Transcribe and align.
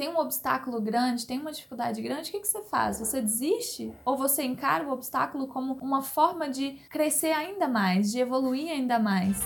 tem 0.00 0.08
um 0.08 0.16
obstáculo 0.16 0.80
grande, 0.80 1.26
tem 1.26 1.38
uma 1.38 1.52
dificuldade 1.52 2.00
grande, 2.00 2.30
o 2.30 2.32
que, 2.32 2.40
que 2.40 2.48
você 2.48 2.62
faz? 2.62 2.98
Você 3.00 3.20
desiste? 3.20 3.92
Ou 4.02 4.16
você 4.16 4.42
encara 4.42 4.88
o 4.88 4.90
obstáculo 4.90 5.46
como 5.46 5.74
uma 5.74 6.00
forma 6.00 6.48
de 6.48 6.70
crescer 6.88 7.32
ainda 7.32 7.68
mais, 7.68 8.10
de 8.10 8.18
evoluir 8.18 8.70
ainda 8.70 8.98
mais? 8.98 9.38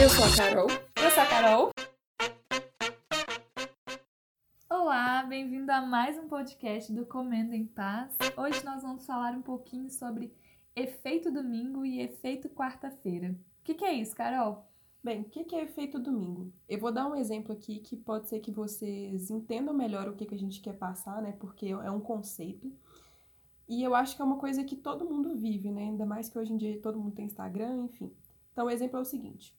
Eu 0.00 0.08
sou 0.08 0.24
a 0.24 0.36
Carol. 0.36 0.68
Eu 1.02 1.10
sou 1.10 1.20
a 1.20 1.26
Carol. 1.26 1.70
Olá, 4.70 5.24
bem-vindo 5.24 5.72
a 5.72 5.82
mais 5.82 6.16
um 6.16 6.28
podcast 6.28 6.92
do 6.92 7.04
Comendo 7.04 7.56
em 7.56 7.66
Paz. 7.66 8.16
Hoje 8.36 8.64
nós 8.64 8.82
vamos 8.82 9.04
falar 9.04 9.32
um 9.32 9.42
pouquinho 9.42 9.90
sobre 9.90 10.32
efeito 10.76 11.32
domingo 11.32 11.84
e 11.84 12.00
efeito 12.00 12.48
quarta-feira. 12.48 13.32
O 13.32 13.64
que, 13.64 13.74
que 13.74 13.84
é 13.84 13.94
isso, 13.94 14.14
Carol? 14.14 14.69
Bem, 15.02 15.22
o 15.22 15.24
que 15.24 15.54
é 15.56 15.62
efeito 15.62 15.98
domingo? 15.98 16.52
Eu 16.68 16.78
vou 16.78 16.92
dar 16.92 17.06
um 17.06 17.14
exemplo 17.14 17.52
aqui 17.54 17.78
que 17.78 17.96
pode 17.96 18.28
ser 18.28 18.40
que 18.40 18.50
vocês 18.50 19.30
entendam 19.30 19.72
melhor 19.72 20.06
o 20.08 20.14
que, 20.14 20.26
que 20.26 20.34
a 20.34 20.38
gente 20.38 20.60
quer 20.60 20.74
passar, 20.74 21.22
né? 21.22 21.32
Porque 21.32 21.68
é 21.68 21.90
um 21.90 22.00
conceito. 22.00 22.70
E 23.66 23.82
eu 23.82 23.94
acho 23.94 24.14
que 24.14 24.20
é 24.20 24.24
uma 24.24 24.36
coisa 24.36 24.62
que 24.62 24.76
todo 24.76 25.08
mundo 25.08 25.34
vive, 25.34 25.70
né? 25.70 25.84
Ainda 25.84 26.04
mais 26.04 26.28
que 26.28 26.38
hoje 26.38 26.52
em 26.52 26.58
dia 26.58 26.78
todo 26.82 26.98
mundo 26.98 27.14
tem 27.14 27.24
Instagram, 27.24 27.84
enfim. 27.84 28.12
Então, 28.52 28.66
o 28.66 28.70
exemplo 28.70 28.98
é 28.98 29.00
o 29.00 29.04
seguinte. 29.04 29.56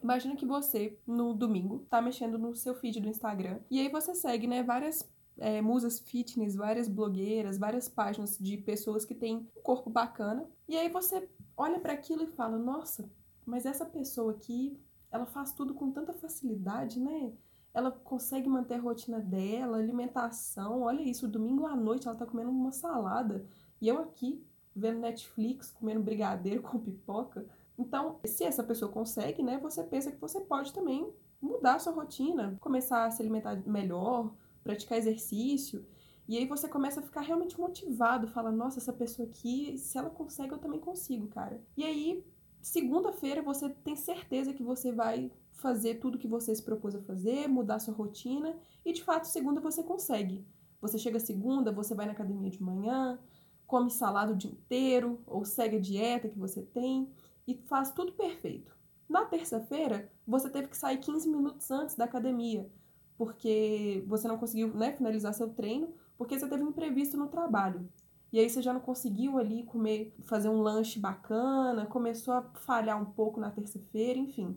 Imagina 0.00 0.36
que 0.36 0.46
você, 0.46 0.96
no 1.04 1.34
domingo, 1.34 1.80
tá 1.90 2.00
mexendo 2.00 2.38
no 2.38 2.54
seu 2.54 2.74
feed 2.74 3.00
do 3.00 3.08
Instagram. 3.08 3.58
E 3.68 3.80
aí 3.80 3.88
você 3.88 4.14
segue, 4.14 4.46
né, 4.46 4.62
várias 4.62 5.10
é, 5.38 5.60
musas 5.60 5.98
fitness, 5.98 6.54
várias 6.54 6.88
blogueiras, 6.88 7.58
várias 7.58 7.88
páginas 7.88 8.38
de 8.38 8.58
pessoas 8.58 9.04
que 9.04 9.14
têm 9.14 9.36
um 9.36 9.62
corpo 9.62 9.90
bacana. 9.90 10.48
E 10.68 10.76
aí 10.76 10.88
você 10.88 11.28
olha 11.56 11.80
para 11.80 11.94
aquilo 11.94 12.22
e 12.22 12.28
fala: 12.28 12.58
Nossa, 12.58 13.10
mas 13.44 13.66
essa 13.66 13.84
pessoa 13.84 14.32
aqui, 14.32 14.78
ela 15.10 15.26
faz 15.26 15.52
tudo 15.52 15.74
com 15.74 15.90
tanta 15.90 16.12
facilidade, 16.12 17.00
né? 17.00 17.32
Ela 17.74 17.90
consegue 17.90 18.48
manter 18.48 18.74
a 18.74 18.80
rotina 18.80 19.18
dela, 19.18 19.78
alimentação. 19.78 20.82
Olha 20.82 21.02
isso, 21.02 21.28
domingo 21.28 21.66
à 21.66 21.74
noite 21.74 22.06
ela 22.06 22.16
tá 22.16 22.26
comendo 22.26 22.50
uma 22.50 22.72
salada. 22.72 23.46
E 23.80 23.88
eu 23.88 23.98
aqui, 23.98 24.44
vendo 24.74 25.00
Netflix, 25.00 25.70
comendo 25.70 26.02
brigadeiro 26.02 26.62
com 26.62 26.78
pipoca. 26.78 27.46
Então, 27.78 28.20
se 28.24 28.44
essa 28.44 28.62
pessoa 28.62 28.92
consegue, 28.92 29.42
né, 29.42 29.58
você 29.58 29.82
pensa 29.82 30.12
que 30.12 30.20
você 30.20 30.40
pode 30.40 30.72
também 30.72 31.12
mudar 31.40 31.74
a 31.74 31.78
sua 31.78 31.92
rotina, 31.92 32.56
começar 32.60 33.04
a 33.04 33.10
se 33.10 33.20
alimentar 33.20 33.60
melhor, 33.66 34.32
praticar 34.62 34.98
exercício. 34.98 35.84
E 36.28 36.36
aí 36.36 36.46
você 36.46 36.68
começa 36.68 37.00
a 37.00 37.02
ficar 37.02 37.22
realmente 37.22 37.58
motivado, 37.58 38.28
fala, 38.28 38.52
nossa, 38.52 38.78
essa 38.78 38.92
pessoa 38.92 39.28
aqui, 39.28 39.76
se 39.76 39.98
ela 39.98 40.08
consegue, 40.08 40.52
eu 40.52 40.58
também 40.58 40.78
consigo, 40.78 41.26
cara. 41.28 41.60
E 41.76 41.82
aí 41.82 42.24
segunda-feira 42.62 43.42
você 43.42 43.68
tem 43.68 43.96
certeza 43.96 44.54
que 44.54 44.62
você 44.62 44.92
vai 44.92 45.30
fazer 45.52 45.96
tudo 45.96 46.18
que 46.18 46.28
você 46.28 46.54
se 46.54 46.62
propôs 46.62 46.94
a 46.94 47.02
fazer, 47.02 47.48
mudar 47.48 47.78
sua 47.78 47.94
rotina 47.94 48.56
e 48.84 48.92
de 48.92 49.02
fato 49.02 49.26
segunda 49.26 49.60
você 49.60 49.82
consegue. 49.82 50.46
Você 50.80 50.98
chega 50.98 51.20
segunda, 51.20 51.70
você 51.70 51.94
vai 51.94 52.06
na 52.06 52.12
academia 52.12 52.50
de 52.50 52.62
manhã, 52.62 53.18
come 53.66 53.90
salada 53.90 54.32
o 54.32 54.36
dia 54.36 54.50
inteiro 54.50 55.20
ou 55.26 55.44
segue 55.44 55.76
a 55.76 55.80
dieta 55.80 56.28
que 56.28 56.38
você 56.38 56.62
tem 56.62 57.08
e 57.46 57.54
faz 57.54 57.90
tudo 57.90 58.12
perfeito. 58.12 58.76
Na 59.08 59.24
terça-feira, 59.24 60.10
você 60.26 60.48
teve 60.48 60.68
que 60.68 60.76
sair 60.76 60.98
15 60.98 61.28
minutos 61.28 61.70
antes 61.70 61.94
da 61.94 62.04
academia, 62.04 62.70
porque 63.16 64.02
você 64.06 64.26
não 64.26 64.38
conseguiu 64.38 64.74
né, 64.74 64.92
finalizar 64.92 65.34
seu 65.34 65.50
treino, 65.50 65.92
porque 66.16 66.38
você 66.38 66.48
teve 66.48 66.62
um 66.62 66.68
imprevisto 66.68 67.16
no 67.16 67.28
trabalho. 67.28 67.88
E 68.32 68.40
aí 68.40 68.48
você 68.48 68.62
já 68.62 68.72
não 68.72 68.80
conseguiu 68.80 69.38
ali 69.38 69.62
comer, 69.64 70.14
fazer 70.22 70.48
um 70.48 70.62
lanche 70.62 70.98
bacana, 70.98 71.84
começou 71.84 72.34
a 72.34 72.42
falhar 72.54 73.00
um 73.00 73.04
pouco 73.04 73.38
na 73.38 73.50
terça-feira, 73.50 74.18
enfim. 74.18 74.56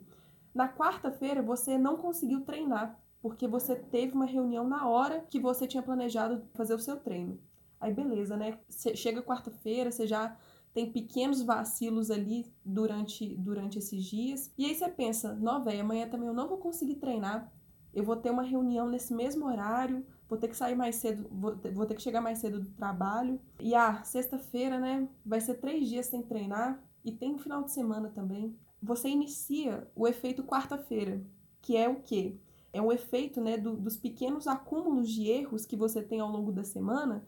Na 0.54 0.70
quarta-feira 0.70 1.42
você 1.42 1.78
não 1.78 1.98
conseguiu 1.98 2.42
treinar, 2.42 2.98
porque 3.22 3.48
você 3.48 3.76
teve 3.76 4.14
uma 4.14 4.26
reunião 4.26 4.66
na 4.66 4.88
hora 4.88 5.26
que 5.30 5.40
você 5.40 5.68
tinha 5.68 5.84
planejado 5.84 6.42
fazer 6.54 6.74
o 6.74 6.80
seu 6.80 6.98
treino. 6.98 7.38
Aí 7.80 7.94
beleza, 7.94 8.38
né? 8.38 8.58
Chega 8.96 9.22
quarta-feira, 9.22 9.92
você 9.92 10.08
já 10.08 10.38
tem 10.74 10.92
pequenos 10.92 11.42
vacilos 11.42 12.10
ali 12.12 12.46
durante, 12.64 13.36
durante 13.36 13.80
esses 13.80 14.04
dias. 14.04 14.54
E 14.58 14.66
aí 14.66 14.76
você 14.76 14.90
pensa, 14.90 15.38
velho, 15.64 15.82
amanhã 15.82 16.08
também 16.08 16.28
eu 16.28 16.34
não 16.34 16.48
vou 16.48 16.58
conseguir 16.58 16.96
treinar. 16.96 17.52
Eu 17.94 18.04
vou 18.04 18.16
ter 18.16 18.30
uma 18.30 18.44
reunião 18.44 18.90
nesse 18.90 19.14
mesmo 19.14 19.46
horário, 19.46 20.06
vou 20.28 20.38
ter 20.38 20.48
que 20.48 20.58
sair 20.58 20.76
mais 20.76 20.96
cedo, 20.96 21.28
vou, 21.32 21.56
vou 21.74 21.86
ter 21.86 21.96
que 21.96 22.02
chegar 22.02 22.22
mais 22.22 22.40
cedo 22.40 22.60
do 22.60 22.70
trabalho. 22.72 23.40
E 23.60 23.76
a 23.76 23.90
ah, 23.90 24.04
sexta-feira, 24.04 24.80
né, 24.80 25.08
vai 25.26 25.40
ser 25.42 25.56
três 25.56 25.88
dias 25.88 26.08
sem 26.08 26.22
treinar 26.22 26.82
e 27.04 27.12
tem 27.12 27.38
final 27.38 27.64
de 27.64 27.72
semana 27.72 28.10
também. 28.10 28.56
Você 28.82 29.10
inicia 29.10 29.88
o 29.96 30.08
efeito 30.08 30.44
quarta-feira, 30.44 31.22
que 31.62 31.76
é 31.76 31.88
o 31.88 32.02
quê? 32.02 32.36
É 32.74 32.82
um 32.82 32.92
efeito 32.92 33.40
né, 33.40 33.58
do, 33.58 33.76
dos 33.76 33.96
pequenos 33.96 34.48
acúmulos 34.48 35.10
de 35.10 35.30
erros 35.30 35.66
que 35.66 35.76
você 35.76 36.02
tem 36.02 36.20
ao 36.20 36.30
longo 36.30 36.52
da 36.52 36.64
semana 36.64 37.26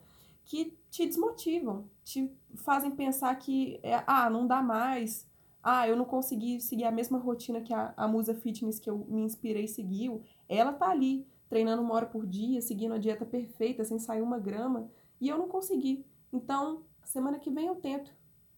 que 0.48 0.78
te 0.90 1.06
desmotivam, 1.06 1.90
te 2.04 2.32
fazem 2.56 2.92
pensar 2.92 3.36
que, 3.36 3.80
é, 3.84 4.02
ah, 4.08 4.30
não 4.30 4.48
dá 4.48 4.62
mais, 4.62 5.28
ah, 5.62 5.86
eu 5.88 5.98
não 5.98 6.06
consegui 6.06 6.62
seguir 6.62 6.86
a 6.86 6.92
mesma 6.92 7.18
rotina 7.18 7.60
que 7.60 7.74
a, 7.74 7.94
a 7.98 8.08
musa 8.08 8.34
fitness 8.34 8.80
que 8.80 8.90
eu 8.90 9.06
me 9.10 9.22
inspirei 9.22 9.68
seguiu. 9.68 10.22
Ela 10.48 10.72
tá 10.72 10.90
ali, 10.90 11.28
treinando 11.50 11.82
uma 11.82 11.94
hora 11.94 12.06
por 12.06 12.26
dia, 12.26 12.62
seguindo 12.62 12.94
a 12.94 12.98
dieta 12.98 13.26
perfeita, 13.26 13.84
sem 13.84 14.00
sair 14.00 14.22
uma 14.22 14.40
grama, 14.40 14.90
e 15.20 15.30
eu 15.30 15.38
não 15.38 15.48
consegui. 15.48 16.06
Então, 16.32 16.84
semana 17.04 17.40
que 17.40 17.50
vem 17.50 17.68
eu 17.68 17.76
tento. 17.76 18.12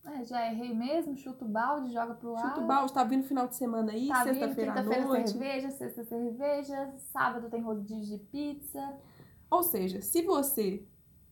É, 0.06 0.26
já 0.26 0.52
errei 0.52 0.74
mesmo, 0.74 1.18
chuto 1.18 1.46
balde, 1.46 1.94
joga 1.94 2.14
pro 2.14 2.36
ar. 2.36 2.56
Chuto 2.56 2.66
balde, 2.66 2.94
tá 2.94 3.04
vindo 3.04 3.24
final 3.24 3.48
de 3.48 3.56
semana 3.56 3.92
aí, 3.92 4.08
tá 4.08 4.24
sexta-feira 4.24 4.80
à 4.80 4.84
noite. 4.84 5.32
cerveja, 5.32 5.70
sexta 5.72 6.04
cerveja, 6.04 6.94
sábado 7.12 7.50
tem 7.50 7.62
rodízio 7.62 8.18
de 8.18 8.24
pizza. 8.26 8.98
Ou 9.52 9.62
seja, 9.62 10.02
se 10.02 10.22
você 10.22 10.86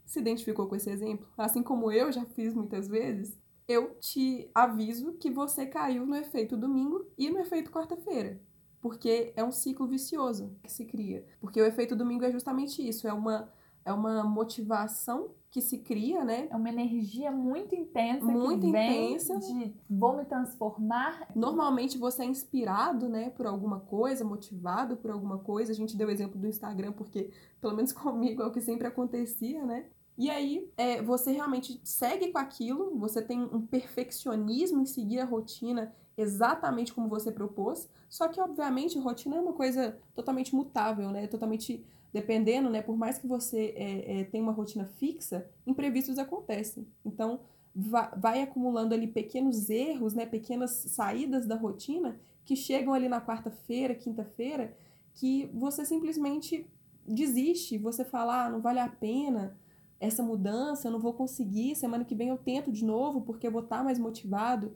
se 0.06 0.19
identificou 0.19 0.67
com 0.67 0.75
esse 0.75 0.90
exemplo, 0.90 1.28
assim 1.38 1.63
como 1.63 1.91
eu 1.91 2.12
já 2.12 2.25
fiz 2.25 2.53
muitas 2.53 2.88
vezes, 2.88 3.38
eu 3.67 3.96
te 4.00 4.50
aviso 4.53 5.13
que 5.13 5.29
você 5.29 5.66
caiu 5.66 6.06
no 6.06 6.16
efeito 6.16 6.56
domingo 6.56 7.06
e 7.17 7.29
no 7.29 7.40
efeito 7.40 7.72
quarta-feira 7.72 8.40
porque 8.82 9.34
é 9.36 9.44
um 9.44 9.52
ciclo 9.52 9.88
vicioso 9.88 10.56
que 10.64 10.72
se 10.72 10.86
cria. 10.86 11.26
Porque 11.40 11.62
o 11.62 11.66
efeito 11.66 11.96
domingo 11.96 12.26
é 12.26 12.32
justamente 12.32 12.88
isso, 12.88 13.08
é 13.08 13.14
uma 13.14 13.52
é 13.88 13.94
uma 13.94 14.22
motivação 14.22 15.32
que 15.50 15.62
se 15.62 15.78
cria, 15.78 16.26
né? 16.26 16.50
É 16.52 16.56
uma 16.58 16.68
energia 16.68 17.32
muito 17.32 17.74
intensa 17.74 18.26
muito 18.26 18.66
que 18.66 18.72
vem 18.72 19.14
intensa. 19.14 19.40
de 19.40 19.74
vou 19.90 20.18
me 20.18 20.26
transformar. 20.26 21.26
Normalmente 21.34 21.98
você 21.98 22.24
é 22.24 22.26
inspirado, 22.26 23.08
né, 23.08 23.30
por 23.30 23.48
alguma 23.48 23.80
coisa, 23.80 24.26
motivado 24.26 24.98
por 24.98 25.09
alguma 25.09 25.38
coisa. 25.38 25.72
A 25.72 25.76
gente 25.76 25.96
deu 25.96 26.09
o 26.09 26.12
exemplo 26.12 26.38
do 26.38 26.48
Instagram 26.48 26.92
porque 26.92 27.32
pelo 27.62 27.76
menos 27.76 27.94
comigo 27.94 28.44
é 28.44 28.46
o 28.46 28.52
que 28.52 28.59
sempre 28.59 28.88
acontecia, 28.88 29.66
né? 29.66 29.86
E 30.17 30.29
aí, 30.29 30.67
é, 30.75 31.01
você 31.01 31.31
realmente 31.31 31.79
segue 31.83 32.31
com 32.31 32.39
aquilo, 32.39 32.97
você 32.97 33.22
tem 33.22 33.39
um 33.39 33.61
perfeccionismo 33.61 34.81
em 34.81 34.85
seguir 34.85 35.19
a 35.19 35.25
rotina 35.25 35.94
exatamente 36.17 36.91
como 36.91 37.07
você 37.07 37.31
propôs, 37.31 37.88
só 38.09 38.28
que, 38.28 38.41
obviamente, 38.41 38.97
rotina 38.97 39.35
é 39.35 39.39
uma 39.39 39.53
coisa 39.53 39.97
totalmente 40.16 40.55
mutável, 40.55 41.11
né? 41.11 41.28
Totalmente 41.28 41.85
dependendo, 42.11 42.69
né? 42.69 42.81
Por 42.81 42.97
mais 42.97 43.19
que 43.19 43.28
você 43.28 43.73
é, 43.75 44.22
é, 44.22 44.23
tenha 44.23 44.44
uma 44.44 44.53
rotina 44.53 44.85
fixa, 44.97 45.47
imprevistos 45.67 46.17
acontecem. 46.17 46.88
Então, 47.05 47.41
vai, 47.75 48.41
acumulando 48.41 48.95
ali 48.95 49.05
pequenos 49.05 49.69
erros, 49.69 50.13
né? 50.16 50.25
Pequenas 50.25 50.72
saídas 50.72 51.45
da 51.45 51.55
rotina 51.55 52.19
que 52.44 52.55
chegam 52.55 52.94
ali 52.94 53.07
na 53.07 53.22
quarta-feira, 53.22 53.94
quinta-feira, 53.94 54.75
que 55.13 55.49
você 55.53 55.85
simplesmente 55.85 56.66
desiste, 57.05 57.78
você 57.78 58.03
fala, 58.03 58.45
ah, 58.45 58.49
não 58.49 58.61
vale 58.61 58.79
a 58.79 58.89
pena, 58.89 59.55
essa 60.00 60.22
mudança, 60.22 60.88
eu 60.88 60.91
não 60.91 61.00
vou 61.00 61.13
conseguir, 61.13 61.75
semana 61.75 62.06
que 62.06 62.16
vem 62.16 62.30
eu 62.30 62.38
tento 62.38 62.72
de 62.72 62.85
novo 62.85 63.22
porque 63.22 63.47
eu 63.47 63.52
vou 63.52 63.63
estar 63.63 63.84
mais 63.84 63.97
motivado. 63.97 64.75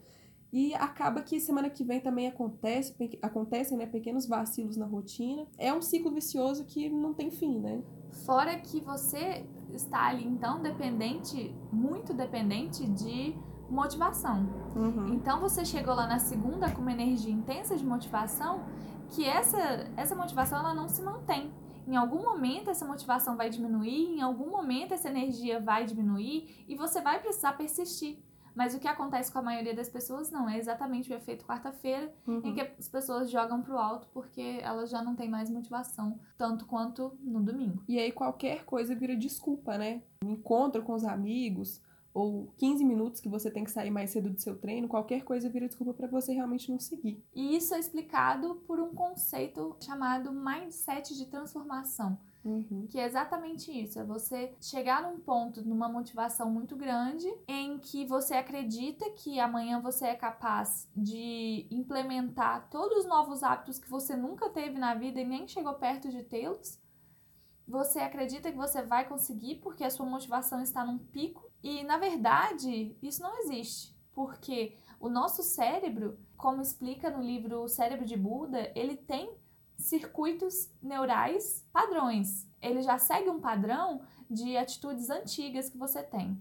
E 0.53 0.73
acaba 0.75 1.21
que 1.21 1.39
semana 1.39 1.69
que 1.69 1.83
vem 1.83 2.01
também 2.01 2.27
acontece, 2.27 2.93
acontecem 3.21 3.77
né, 3.77 3.85
pequenos 3.85 4.25
vacilos 4.25 4.75
na 4.75 4.85
rotina. 4.85 5.47
É 5.57 5.73
um 5.73 5.81
ciclo 5.81 6.11
vicioso 6.11 6.65
que 6.65 6.89
não 6.89 7.13
tem 7.13 7.31
fim, 7.31 7.57
né? 7.57 7.81
Fora 8.25 8.57
que 8.57 8.81
você 8.81 9.45
está 9.71 10.07
ali, 10.07 10.27
então, 10.27 10.61
dependente, 10.61 11.55
muito 11.71 12.13
dependente 12.13 12.85
de 12.85 13.33
motivação. 13.69 14.45
Uhum. 14.75 15.13
Então 15.13 15.39
você 15.39 15.63
chegou 15.63 15.95
lá 15.95 16.05
na 16.05 16.19
segunda 16.19 16.69
com 16.69 16.81
uma 16.81 16.91
energia 16.91 17.31
intensa 17.31 17.77
de 17.77 17.85
motivação, 17.85 18.65
que 19.09 19.25
essa, 19.25 19.89
essa 19.95 20.13
motivação 20.13 20.59
ela 20.59 20.73
não 20.73 20.89
se 20.89 21.01
mantém. 21.01 21.51
Em 21.87 21.95
algum 21.95 22.21
momento 22.21 22.69
essa 22.69 22.85
motivação 22.85 23.35
vai 23.35 23.49
diminuir, 23.49 24.17
em 24.17 24.21
algum 24.21 24.49
momento 24.49 24.93
essa 24.93 25.09
energia 25.09 25.59
vai 25.59 25.85
diminuir 25.85 26.63
e 26.67 26.75
você 26.75 27.01
vai 27.01 27.19
precisar 27.19 27.53
persistir. 27.53 28.17
Mas 28.53 28.75
o 28.75 28.79
que 28.79 28.87
acontece 28.87 29.31
com 29.31 29.39
a 29.39 29.41
maioria 29.41 29.73
das 29.73 29.89
pessoas 29.89 30.29
não, 30.29 30.49
é 30.49 30.57
exatamente 30.57 31.11
o 31.11 31.15
efeito 31.15 31.45
quarta-feira, 31.45 32.13
uhum. 32.27 32.41
em 32.43 32.53
que 32.53 32.61
as 32.61 32.87
pessoas 32.87 33.31
jogam 33.31 33.61
pro 33.61 33.77
alto 33.77 34.07
porque 34.13 34.59
elas 34.61 34.89
já 34.89 35.01
não 35.01 35.15
têm 35.15 35.29
mais 35.29 35.49
motivação, 35.49 36.19
tanto 36.37 36.65
quanto 36.65 37.17
no 37.21 37.41
domingo. 37.41 37.81
E 37.87 37.97
aí 37.97 38.11
qualquer 38.11 38.65
coisa 38.65 38.93
vira 38.93 39.15
desculpa, 39.15 39.77
né? 39.77 40.01
Encontro 40.23 40.83
com 40.83 40.93
os 40.93 41.05
amigos, 41.05 41.81
ou 42.13 42.51
15 42.57 42.83
minutos 42.83 43.21
que 43.21 43.29
você 43.29 43.49
tem 43.49 43.63
que 43.63 43.71
sair 43.71 43.89
mais 43.89 44.09
cedo 44.09 44.29
do 44.29 44.39
seu 44.39 44.57
treino, 44.57 44.87
qualquer 44.87 45.23
coisa 45.23 45.49
vira 45.49 45.67
desculpa 45.67 45.93
para 45.93 46.07
você 46.07 46.33
realmente 46.33 46.69
não 46.69 46.79
seguir. 46.79 47.23
E 47.33 47.55
isso 47.55 47.73
é 47.73 47.79
explicado 47.79 48.55
por 48.67 48.79
um 48.79 48.93
conceito 48.93 49.75
chamado 49.79 50.31
mindset 50.31 51.15
de 51.15 51.25
transformação. 51.25 52.17
Uhum. 52.43 52.87
Que 52.89 52.99
é 52.99 53.05
exatamente 53.05 53.71
isso, 53.71 53.99
é 53.99 54.03
você 54.03 54.55
chegar 54.59 55.03
num 55.03 55.19
ponto, 55.19 55.63
numa 55.63 55.87
motivação 55.87 56.49
muito 56.49 56.75
grande, 56.75 57.27
em 57.47 57.77
que 57.77 58.03
você 58.05 58.33
acredita 58.33 59.09
que 59.11 59.39
amanhã 59.39 59.79
você 59.79 60.07
é 60.07 60.15
capaz 60.15 60.89
de 60.95 61.67
implementar 61.69 62.67
todos 62.69 62.99
os 62.99 63.05
novos 63.05 63.43
hábitos 63.43 63.77
que 63.77 63.89
você 63.89 64.15
nunca 64.15 64.49
teve 64.49 64.79
na 64.79 64.95
vida 64.95 65.21
e 65.21 65.25
nem 65.25 65.47
chegou 65.47 65.75
perto 65.75 66.09
de 66.09 66.23
tê-los. 66.23 66.79
Você 67.67 67.99
acredita 67.99 68.51
que 68.51 68.57
você 68.57 68.81
vai 68.81 69.07
conseguir 69.07 69.55
porque 69.55 69.83
a 69.83 69.89
sua 69.91 70.05
motivação 70.05 70.61
está 70.61 70.83
num 70.83 70.97
pico 70.97 71.50
e 71.63 71.83
na 71.83 71.97
verdade, 71.97 72.95
isso 73.01 73.21
não 73.21 73.39
existe, 73.39 73.95
porque 74.13 74.75
o 74.99 75.09
nosso 75.09 75.43
cérebro, 75.43 76.19
como 76.37 76.61
explica 76.61 77.09
no 77.09 77.23
livro 77.23 77.61
O 77.61 77.69
Cérebro 77.69 78.05
de 78.05 78.17
Buda, 78.17 78.71
ele 78.75 78.95
tem 78.95 79.35
circuitos 79.77 80.69
neurais 80.81 81.67
padrões. 81.73 82.47
Ele 82.61 82.81
já 82.81 82.97
segue 82.97 83.29
um 83.29 83.39
padrão 83.39 84.01
de 84.29 84.55
atitudes 84.55 85.09
antigas 85.09 85.69
que 85.69 85.77
você 85.77 86.03
tem. 86.03 86.39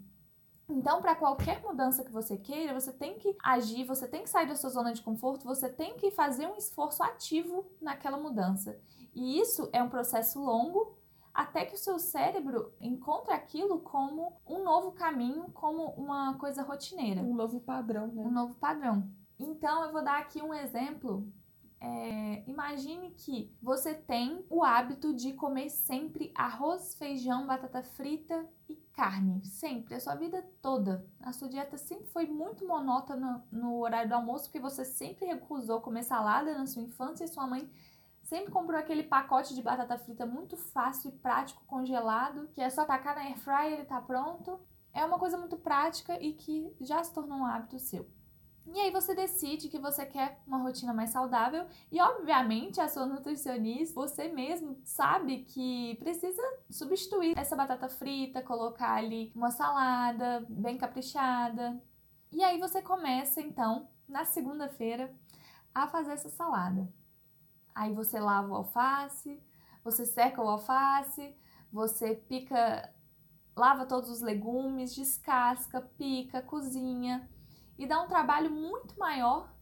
Então, 0.69 1.01
para 1.01 1.17
qualquer 1.17 1.61
mudança 1.63 2.05
que 2.05 2.13
você 2.13 2.37
queira, 2.37 2.79
você 2.79 2.93
tem 2.93 3.19
que 3.19 3.37
agir, 3.43 3.85
você 3.85 4.07
tem 4.07 4.23
que 4.23 4.31
sair 4.31 4.47
da 4.47 4.55
sua 4.55 4.71
zona 4.71 4.93
de 4.93 5.03
conforto, 5.03 5.45
você 5.45 5.69
tem 5.69 5.97
que 5.97 6.13
fazer 6.13 6.47
um 6.47 6.57
esforço 6.57 7.03
ativo 7.03 7.67
naquela 7.81 8.17
mudança. 8.17 8.79
E 9.13 9.41
isso 9.41 9.69
é 9.73 9.83
um 9.83 9.89
processo 9.89 10.41
longo 10.41 10.97
até 11.33 11.65
que 11.65 11.75
o 11.75 11.79
seu 11.79 11.99
cérebro 11.99 12.73
encontre 12.81 13.33
aquilo 13.33 13.81
como 13.81 14.37
um 14.47 14.63
novo 14.63 14.93
caminho, 14.93 15.45
como 15.53 15.91
uma 15.91 16.35
coisa 16.35 16.63
rotineira. 16.63 17.23
Um 17.23 17.35
novo 17.35 17.61
padrão, 17.61 18.09
né? 18.09 18.23
Um 18.23 18.31
novo 18.31 18.55
padrão. 18.57 19.09
Então, 19.39 19.85
eu 19.85 19.93
vou 19.93 20.03
dar 20.03 20.19
aqui 20.19 20.43
um 20.43 20.53
exemplo. 20.53 21.27
É, 21.83 22.45
imagine 22.47 23.11
que 23.13 23.51
você 23.63 23.95
tem 23.95 24.45
o 24.51 24.63
hábito 24.63 25.15
de 25.15 25.33
comer 25.33 25.71
sempre 25.71 26.31
arroz, 26.35 26.95
feijão, 26.95 27.47
batata 27.47 27.83
frita 27.83 28.47
e 28.69 28.77
carne. 28.93 29.43
Sempre, 29.47 29.95
a 29.95 30.01
sua 30.01 30.15
vida 30.15 30.45
toda. 30.61 31.07
A 31.21 31.33
sua 31.33 31.49
dieta 31.49 31.79
sempre 31.79 32.07
foi 32.09 32.27
muito 32.27 32.67
monótona 32.67 33.43
no 33.51 33.79
horário 33.81 34.11
do 34.11 34.15
almoço, 34.15 34.45
porque 34.45 34.61
você 34.61 34.85
sempre 34.85 35.25
recusou 35.25 35.81
comer 35.81 36.03
salada 36.03 36.59
na 36.59 36.67
sua 36.67 36.83
infância 36.83 37.25
e 37.25 37.29
sua 37.29 37.47
mãe 37.47 37.67
Sempre 38.31 38.53
comprou 38.53 38.79
aquele 38.79 39.03
pacote 39.03 39.57
de 39.57 39.61
batata 39.61 39.99
frita 39.99 40.25
muito 40.25 40.57
fácil 40.57 41.09
e 41.09 41.13
prático, 41.19 41.65
congelado, 41.67 42.47
que 42.55 42.61
é 42.61 42.71
só 42.71 42.85
tacar 42.85 43.17
na 43.17 43.23
air 43.23 43.37
fryer 43.37 43.81
e 43.81 43.85
tá 43.85 44.01
pronto. 44.01 44.61
É 44.95 45.05
uma 45.05 45.19
coisa 45.19 45.37
muito 45.37 45.57
prática 45.57 46.17
e 46.23 46.35
que 46.35 46.73
já 46.81 47.03
se 47.03 47.13
tornou 47.13 47.39
um 47.39 47.45
hábito 47.45 47.77
seu. 47.81 48.09
E 48.73 48.79
aí 48.79 48.93
você 48.93 49.17
decide 49.17 49.69
que 49.69 49.81
você 49.81 50.07
quer 50.07 50.41
uma 50.47 50.59
rotina 50.59 50.95
mais 50.95 51.11
saudável 51.11 51.67
e 51.91 52.01
obviamente 52.01 52.81
a 52.81 52.89
sua 52.89 53.05
nutricionista, 53.05 53.97
você 53.97 54.29
mesmo 54.29 54.79
sabe 54.85 55.39
que 55.39 55.97
precisa 55.97 56.41
substituir 56.71 57.37
essa 57.37 57.57
batata 57.57 57.89
frita, 57.89 58.41
colocar 58.43 58.95
ali 58.95 59.33
uma 59.35 59.51
salada 59.51 60.47
bem 60.49 60.79
caprichada. 60.79 61.83
E 62.31 62.45
aí 62.45 62.61
você 62.61 62.81
começa 62.81 63.41
então 63.41 63.89
na 64.09 64.25
segunda-feira 64.25 65.13
a 65.75 65.89
fazer 65.89 66.13
essa 66.13 66.29
salada. 66.29 67.00
Aí 67.75 67.93
você 67.93 68.19
lava 68.19 68.49
o 68.49 68.55
alface, 68.55 69.43
você 69.83 70.05
seca 70.05 70.43
o 70.43 70.49
alface, 70.49 71.35
você 71.73 72.15
pica, 72.15 72.93
lava 73.57 73.87
todos 73.87 74.11
os 74.11 74.21
legumes, 74.21 74.95
descasca, 74.95 75.81
pica, 75.97 76.43
cozinha 76.43 77.29
e 77.79 77.87
dá 77.87 78.01
um 78.03 78.09
trabalho 78.09 78.51
muito 78.51 78.99
maior 78.99 79.53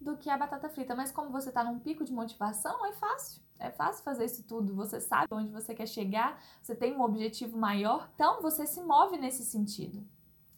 do 0.00 0.16
que 0.16 0.30
a 0.30 0.38
batata 0.38 0.68
frita. 0.68 0.94
Mas 0.94 1.10
como 1.10 1.30
você 1.30 1.48
está 1.48 1.64
num 1.64 1.80
pico 1.80 2.04
de 2.04 2.12
motivação, 2.12 2.84
é 2.86 2.92
fácil. 2.92 3.42
É 3.58 3.70
fácil 3.70 4.04
fazer 4.04 4.26
isso 4.26 4.44
tudo. 4.44 4.74
Você 4.74 5.00
sabe 5.00 5.28
onde 5.32 5.50
você 5.50 5.74
quer 5.74 5.86
chegar, 5.86 6.40
você 6.62 6.74
tem 6.74 6.94
um 6.94 7.02
objetivo 7.02 7.58
maior, 7.58 8.10
então 8.14 8.42
você 8.42 8.66
se 8.66 8.82
move 8.82 9.16
nesse 9.16 9.44
sentido. 9.44 10.06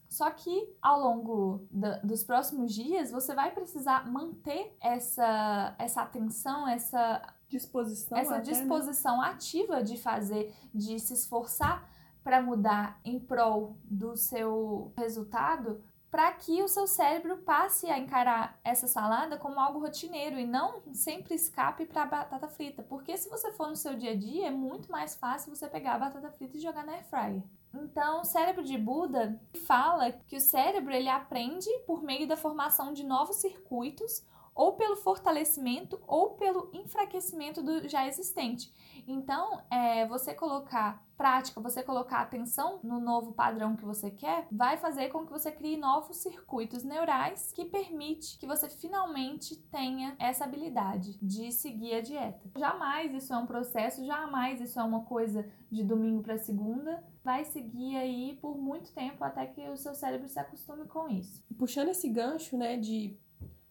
Só 0.08 0.31
que 0.31 0.75
ao 0.81 1.00
longo 1.00 1.66
dos 2.02 2.25
próximos 2.25 2.72
dias 2.72 3.10
você 3.10 3.34
vai 3.34 3.50
precisar 3.50 4.10
manter 4.10 4.75
essa, 4.81 5.75
essa 5.78 6.02
atenção, 6.02 6.66
essa 6.66 7.22
disposição, 7.49 8.16
essa 8.16 8.37
até, 8.37 8.46
né? 8.46 8.52
disposição 8.52 9.20
né? 9.20 9.28
ativa 9.28 9.82
de 9.82 9.99
fazer, 9.99 10.55
de 10.72 10.99
se 10.99 11.12
esforçar 11.12 11.88
para 12.22 12.43
mudar 12.43 13.00
em 13.05 13.19
prol 13.19 13.76
do 13.84 14.16
seu 14.16 14.93
resultado, 14.96 15.82
para 16.10 16.32
que 16.32 16.62
o 16.62 16.69
seu 16.69 16.87
cérebro 16.87 17.38
passe 17.38 17.87
a 17.87 17.99
encarar 17.99 18.58
essa 18.64 18.87
salada 18.87 19.37
como 19.37 19.60
algo 19.60 19.78
rotineiro 19.78 20.38
e 20.38 20.46
não 20.46 20.82
sempre 20.93 21.34
escape 21.34 21.84
para 21.84 22.02
a 22.02 22.06
batata 22.06 22.49
frita. 22.49 22.82
Porque 22.82 23.16
se 23.16 23.28
você 23.28 23.52
for 23.52 23.69
no 23.69 23.76
seu 23.76 23.94
dia 23.94 24.12
a 24.12 24.16
dia, 24.16 24.46
é 24.46 24.50
muito 24.50 24.90
mais 24.90 25.14
fácil 25.14 25.55
você 25.55 25.69
pegar 25.69 25.94
a 25.94 25.99
batata 25.99 26.31
frita 26.31 26.56
e 26.56 26.60
jogar 26.60 26.84
na 26.84 26.93
air 26.93 27.05
fryer. 27.05 27.43
Então, 27.75 28.23
o 28.23 28.25
cérebro 28.25 28.65
de 28.65 28.79
Buda 28.79 29.38
fala 29.67 30.11
que 30.11 30.37
o 30.37 30.41
cérebro 30.41 30.93
ele 30.93 31.09
aprende 31.09 31.69
por 31.87 32.03
meio 32.03 32.26
da 32.26 32.37
formação 32.37 32.93
de 32.93 33.05
novos 33.05 33.37
circuitos 33.37 34.25
ou 34.58 34.72
pelo 34.72 34.96
fortalecimento 34.96 36.00
ou 36.05 36.31
pelo 36.31 36.69
enfraquecimento 36.75 37.62
do 37.62 37.88
já 37.88 38.08
existente. 38.08 38.75
Então, 39.06 39.62
é, 39.70 40.05
você 40.08 40.34
colocar 40.34 41.06
prática, 41.16 41.60
você 41.60 41.81
colocar 41.81 42.22
atenção 42.22 42.81
no 42.82 42.99
novo 42.99 43.32
padrão 43.32 43.76
que 43.76 43.84
você 43.84 44.10
quer, 44.10 44.49
vai 44.50 44.76
fazer 44.76 45.10
com 45.10 45.25
que 45.25 45.31
você 45.31 45.52
crie 45.52 45.76
novos 45.76 46.16
circuitos 46.16 46.82
neurais 46.82 47.52
que 47.52 47.64
permite 47.64 48.37
que 48.38 48.46
você 48.46 48.69
finalmente 48.69 49.56
tenha 49.70 50.16
essa 50.19 50.44
habilidade 50.44 51.16
de 51.22 51.52
seguir 51.52 51.94
a 51.94 52.00
dieta. 52.00 52.50
Jamais 52.56 53.14
isso 53.14 53.32
é 53.32 53.38
um 53.38 53.46
processo, 53.46 54.05
jamais 54.05 54.60
isso 54.60 54.78
é 54.78 54.82
uma 54.82 55.05
coisa 55.05 55.49
de 55.70 55.84
domingo 55.84 56.22
para 56.22 56.37
segunda. 56.37 57.05
Vai 57.22 57.44
seguir 57.44 57.96
aí 57.96 58.37
por 58.40 58.58
muito 58.58 58.93
tempo 58.93 59.22
até 59.22 59.46
que 59.46 59.69
o 59.69 59.76
seu 59.76 59.94
cérebro 59.94 60.26
se 60.26 60.38
acostume 60.38 60.87
com 60.87 61.08
isso. 61.08 61.44
Puxando 61.56 61.90
esse 61.90 62.08
gancho, 62.08 62.56
né, 62.56 62.76
de 62.76 63.16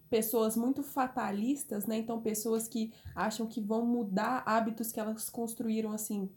pessoas 0.09 0.55
muito 0.55 0.83
fatalistas, 0.83 1.85
né? 1.85 1.97
Então, 1.97 2.21
pessoas 2.21 2.67
que 2.67 2.93
acham 3.15 3.45
que 3.45 3.61
vão 3.61 3.85
mudar 3.85 4.43
hábitos 4.45 4.91
que 4.91 4.99
elas 4.99 5.29
construíram 5.29 5.91
assim 5.91 6.29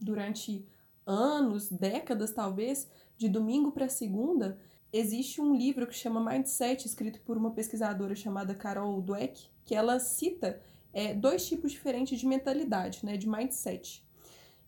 durante 0.00 0.66
anos, 1.06 1.70
décadas 1.70 2.32
talvez, 2.32 2.88
de 3.16 3.28
domingo 3.28 3.72
para 3.72 3.88
segunda. 3.88 4.58
Existe 4.92 5.40
um 5.40 5.54
livro 5.54 5.86
que 5.86 5.94
chama 5.94 6.24
Mindset, 6.24 6.86
escrito 6.86 7.20
por 7.22 7.36
uma 7.36 7.50
pesquisadora 7.50 8.14
chamada 8.14 8.54
Carol 8.54 9.00
Dweck, 9.02 9.48
que 9.64 9.74
ela 9.74 9.98
cita 9.98 10.60
é, 10.92 11.12
dois 11.12 11.46
tipos 11.46 11.72
diferentes 11.72 12.18
de 12.18 12.26
mentalidade, 12.26 13.04
né, 13.04 13.16
de 13.16 13.28
mindset, 13.28 14.04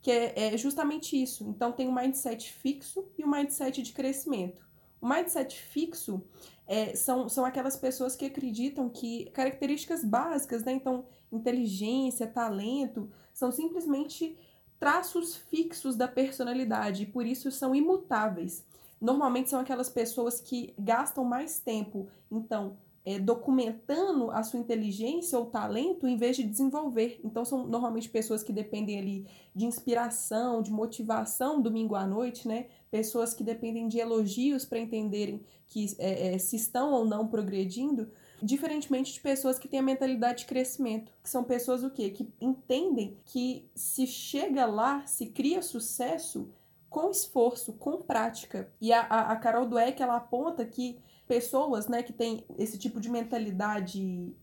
que 0.02 0.10
é, 0.10 0.54
é 0.54 0.58
justamente 0.58 1.20
isso. 1.20 1.48
Então, 1.48 1.72
tem 1.72 1.86
o 1.86 1.94
mindset 1.94 2.52
fixo 2.52 3.08
e 3.16 3.24
o 3.24 3.30
mindset 3.30 3.82
de 3.82 3.92
crescimento. 3.92 4.66
O 5.00 5.08
mindset 5.08 5.58
fixo 5.58 6.22
é, 6.66 6.94
são, 6.94 7.28
são 7.28 7.44
aquelas 7.44 7.76
pessoas 7.76 8.16
que 8.16 8.24
acreditam 8.24 8.88
que 8.88 9.26
características 9.30 10.04
básicas, 10.04 10.64
né? 10.64 10.72
Então, 10.72 11.04
inteligência, 11.30 12.26
talento, 12.26 13.10
são 13.32 13.52
simplesmente 13.52 14.36
traços 14.78 15.36
fixos 15.36 15.96
da 15.96 16.08
personalidade 16.08 17.04
e 17.04 17.06
por 17.06 17.24
isso 17.24 17.50
são 17.50 17.74
imutáveis. 17.74 18.64
Normalmente 19.00 19.50
são 19.50 19.60
aquelas 19.60 19.88
pessoas 19.88 20.40
que 20.40 20.74
gastam 20.78 21.24
mais 21.24 21.58
tempo, 21.58 22.08
então, 22.30 22.76
é, 23.06 23.20
documentando 23.20 24.32
a 24.32 24.42
sua 24.42 24.58
inteligência 24.58 25.38
ou 25.38 25.46
talento 25.46 26.08
em 26.08 26.16
vez 26.16 26.36
de 26.36 26.42
desenvolver. 26.42 27.20
Então, 27.22 27.44
são 27.44 27.64
normalmente 27.64 28.10
pessoas 28.10 28.42
que 28.42 28.52
dependem 28.52 28.98
ali 28.98 29.26
de 29.54 29.64
inspiração, 29.64 30.60
de 30.60 30.72
motivação 30.72 31.62
domingo 31.62 31.94
à 31.94 32.04
noite, 32.04 32.48
né? 32.48 32.66
Pessoas 32.90 33.32
que 33.32 33.44
dependem 33.44 33.86
de 33.86 33.98
elogios 33.98 34.64
para 34.64 34.80
entenderem 34.80 35.40
que 35.68 35.94
é, 36.00 36.34
é, 36.34 36.38
se 36.38 36.56
estão 36.56 36.92
ou 36.92 37.04
não 37.04 37.28
progredindo, 37.28 38.10
diferentemente 38.42 39.12
de 39.12 39.20
pessoas 39.20 39.56
que 39.56 39.68
têm 39.68 39.78
a 39.78 39.84
mentalidade 39.84 40.40
de 40.40 40.46
crescimento, 40.46 41.12
que 41.22 41.30
são 41.30 41.44
pessoas 41.44 41.84
o 41.84 41.90
quê? 41.90 42.10
Que 42.10 42.28
entendem 42.40 43.16
que 43.24 43.70
se 43.72 44.04
chega 44.04 44.66
lá, 44.66 45.06
se 45.06 45.26
cria 45.26 45.62
sucesso 45.62 46.50
com 46.90 47.08
esforço, 47.08 47.72
com 47.74 47.98
prática. 47.98 48.68
E 48.80 48.92
a, 48.92 49.00
a, 49.02 49.32
a 49.32 49.36
Carol 49.36 49.66
Dweck, 49.66 50.02
ela 50.02 50.16
aponta 50.16 50.64
que 50.64 50.98
pessoas, 51.26 51.88
né, 51.88 52.02
que 52.02 52.12
têm 52.12 52.44
esse 52.58 52.78
tipo 52.78 53.00
de 53.00 53.10
mentalidade 53.10 54.34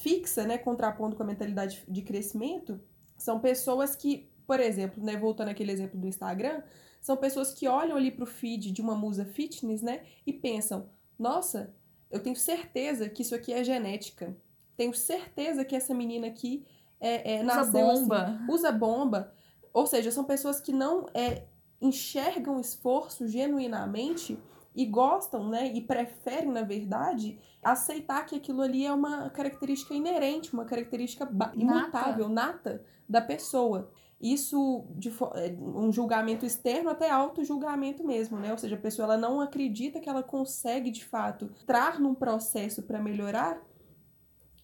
fixa, 0.00 0.44
né, 0.44 0.58
contrapondo 0.58 1.16
com 1.16 1.22
a 1.22 1.26
mentalidade 1.26 1.84
de 1.88 2.02
crescimento, 2.02 2.80
são 3.16 3.40
pessoas 3.40 3.96
que, 3.96 4.30
por 4.46 4.60
exemplo, 4.60 5.02
né, 5.02 5.16
voltando 5.16 5.48
aquele 5.48 5.72
exemplo 5.72 5.98
do 6.00 6.06
Instagram, 6.06 6.62
são 7.00 7.16
pessoas 7.16 7.52
que 7.52 7.68
olham 7.68 7.96
ali 7.96 8.10
pro 8.10 8.26
feed 8.26 8.72
de 8.72 8.80
uma 8.80 8.94
musa 8.94 9.24
fitness, 9.24 9.82
né, 9.82 10.02
e 10.26 10.32
pensam: 10.32 10.88
"Nossa, 11.18 11.74
eu 12.10 12.20
tenho 12.20 12.36
certeza 12.36 13.08
que 13.08 13.22
isso 13.22 13.34
aqui 13.34 13.52
é 13.52 13.62
genética. 13.62 14.36
Tenho 14.76 14.94
certeza 14.94 15.64
que 15.64 15.76
essa 15.76 15.94
menina 15.94 16.28
aqui 16.28 16.64
é, 17.00 17.36
é 17.36 17.44
usa 17.44 17.64
bomba. 17.64 18.22
Assim, 18.22 18.52
usa 18.52 18.72
bomba. 18.72 19.34
Ou 19.72 19.86
seja, 19.86 20.10
são 20.10 20.24
pessoas 20.24 20.60
que 20.60 20.72
não 20.72 21.06
é, 21.12 21.44
enxergam 21.80 22.56
o 22.56 22.60
esforço 22.60 23.28
genuinamente 23.28 24.38
e 24.78 24.86
gostam, 24.86 25.48
né, 25.48 25.72
e 25.74 25.80
preferem, 25.80 26.52
na 26.52 26.62
verdade, 26.62 27.36
aceitar 27.60 28.24
que 28.24 28.36
aquilo 28.36 28.62
ali 28.62 28.86
é 28.86 28.92
uma 28.92 29.28
característica 29.28 29.92
inerente, 29.92 30.54
uma 30.54 30.64
característica 30.64 31.28
imutável, 31.56 32.28
nata, 32.28 32.74
nata 32.74 32.84
da 33.08 33.20
pessoa. 33.20 33.90
Isso 34.20 34.86
de 34.94 35.08
é, 35.34 35.52
um 35.60 35.90
julgamento 35.90 36.46
externo 36.46 36.90
até 36.90 37.10
auto-julgamento 37.10 38.04
mesmo, 38.04 38.38
né? 38.38 38.52
Ou 38.52 38.58
seja, 38.58 38.76
a 38.76 38.78
pessoa 38.78 39.06
ela 39.06 39.16
não 39.16 39.40
acredita 39.40 39.98
que 39.98 40.08
ela 40.08 40.22
consegue 40.22 40.92
de 40.92 41.04
fato 41.04 41.50
entrar 41.60 41.98
num 41.98 42.14
processo 42.14 42.84
para 42.84 43.02
melhorar 43.02 43.60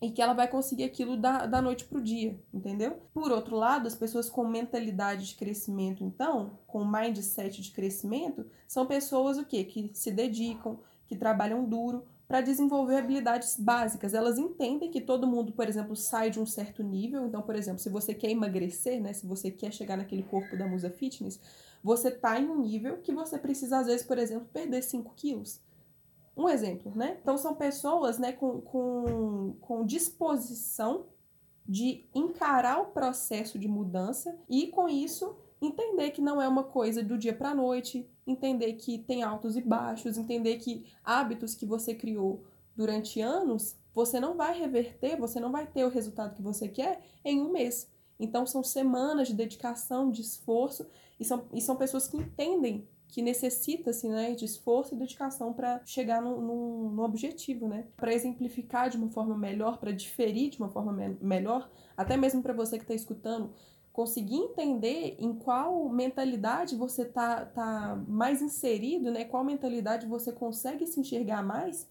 e 0.04 0.10
que 0.10 0.20
ela 0.20 0.34
vai 0.34 0.46
conseguir 0.46 0.84
aquilo 0.84 1.16
da, 1.16 1.46
da 1.46 1.62
noite 1.62 1.86
pro 1.86 2.02
dia, 2.02 2.38
entendeu? 2.52 2.98
Por 3.14 3.32
outro 3.32 3.56
lado, 3.56 3.86
as 3.88 3.94
pessoas 3.94 4.28
com 4.28 4.46
mentalidade 4.46 5.28
de 5.28 5.34
crescimento, 5.34 6.04
então, 6.04 6.58
com 6.66 6.84
mindset 6.84 7.62
de 7.62 7.70
crescimento, 7.70 8.44
são 8.68 8.84
pessoas 8.84 9.38
o 9.38 9.46
quê? 9.46 9.64
Que 9.64 9.90
se 9.94 10.10
dedicam, 10.10 10.78
que 11.06 11.16
trabalham 11.16 11.64
duro, 11.64 12.04
para 12.28 12.42
desenvolver 12.42 12.96
habilidades 12.96 13.56
básicas. 13.58 14.12
Elas 14.12 14.36
entendem 14.38 14.90
que 14.90 15.00
todo 15.00 15.26
mundo, 15.26 15.52
por 15.52 15.66
exemplo, 15.66 15.96
sai 15.96 16.28
de 16.28 16.38
um 16.38 16.46
certo 16.46 16.82
nível. 16.82 17.26
Então, 17.26 17.40
por 17.40 17.56
exemplo, 17.56 17.78
se 17.78 17.88
você 17.88 18.12
quer 18.12 18.30
emagrecer, 18.30 19.00
né, 19.00 19.14
se 19.14 19.26
você 19.26 19.50
quer 19.50 19.72
chegar 19.72 19.96
naquele 19.96 20.22
corpo 20.22 20.54
da 20.54 20.66
musa 20.66 20.90
fitness, 20.90 21.40
você 21.82 22.10
tá 22.10 22.38
em 22.38 22.46
um 22.46 22.60
nível 22.60 22.98
que 22.98 23.12
você 23.12 23.38
precisa, 23.38 23.78
às 23.78 23.86
vezes, 23.86 24.04
por 24.04 24.18
exemplo, 24.18 24.46
perder 24.52 24.82
5 24.82 25.14
quilos. 25.16 25.60
Um 26.36 26.48
exemplo, 26.48 26.92
né? 26.94 27.18
Então, 27.20 27.38
são 27.38 27.54
pessoas 27.54 28.18
né, 28.18 28.32
com, 28.32 28.60
com, 28.60 29.56
com 29.60 29.86
disposição 29.86 31.06
de 31.66 32.06
encarar 32.14 32.80
o 32.80 32.86
processo 32.86 33.58
de 33.58 33.68
mudança 33.68 34.36
e, 34.48 34.66
com 34.68 34.88
isso, 34.88 35.36
entender 35.60 36.10
que 36.10 36.20
não 36.20 36.40
é 36.40 36.48
uma 36.48 36.64
coisa 36.64 37.02
do 37.02 37.16
dia 37.16 37.32
para 37.32 37.50
a 37.50 37.54
noite, 37.54 38.08
entender 38.26 38.74
que 38.74 38.98
tem 38.98 39.22
altos 39.22 39.56
e 39.56 39.62
baixos, 39.62 40.18
entender 40.18 40.56
que 40.56 40.84
hábitos 41.02 41.54
que 41.54 41.64
você 41.64 41.94
criou 41.94 42.44
durante 42.76 43.20
anos, 43.20 43.76
você 43.94 44.18
não 44.18 44.34
vai 44.34 44.58
reverter, 44.58 45.16
você 45.16 45.38
não 45.38 45.52
vai 45.52 45.66
ter 45.66 45.84
o 45.84 45.90
resultado 45.90 46.34
que 46.34 46.42
você 46.42 46.68
quer 46.68 47.00
em 47.24 47.40
um 47.40 47.52
mês. 47.52 47.88
Então 48.18 48.46
são 48.46 48.62
semanas 48.62 49.28
de 49.28 49.34
dedicação, 49.34 50.10
de 50.10 50.20
esforço, 50.20 50.86
e 51.18 51.24
são, 51.24 51.46
e 51.52 51.60
são 51.60 51.76
pessoas 51.76 52.08
que 52.08 52.16
entendem 52.16 52.86
que 53.08 53.22
necessita-se 53.22 54.08
né, 54.08 54.32
de 54.32 54.44
esforço 54.44 54.94
e 54.94 54.98
dedicação 54.98 55.52
para 55.52 55.80
chegar 55.84 56.20
no, 56.20 56.40
no, 56.40 56.90
no, 56.90 57.02
objetivo, 57.04 57.68
né? 57.68 57.86
Para 57.96 58.12
exemplificar 58.12 58.90
de 58.90 58.96
uma 58.96 59.08
forma 59.08 59.36
melhor, 59.36 59.78
para 59.78 59.92
diferir 59.92 60.50
de 60.50 60.58
uma 60.58 60.68
forma 60.68 60.92
me 60.92 61.16
melhor, 61.20 61.70
até 61.96 62.16
mesmo 62.16 62.42
para 62.42 62.52
você 62.52 62.76
que 62.76 62.84
está 62.84 62.94
escutando, 62.94 63.52
conseguir 63.92 64.34
entender 64.34 65.16
em 65.20 65.32
qual 65.32 65.88
mentalidade 65.88 66.74
você 66.74 67.04
tá, 67.04 67.44
tá 67.44 67.96
mais 68.08 68.42
inserido, 68.42 69.12
né? 69.12 69.24
Qual 69.24 69.44
mentalidade 69.44 70.06
você 70.06 70.32
consegue 70.32 70.84
se 70.84 70.98
enxergar 70.98 71.44
mais. 71.44 71.88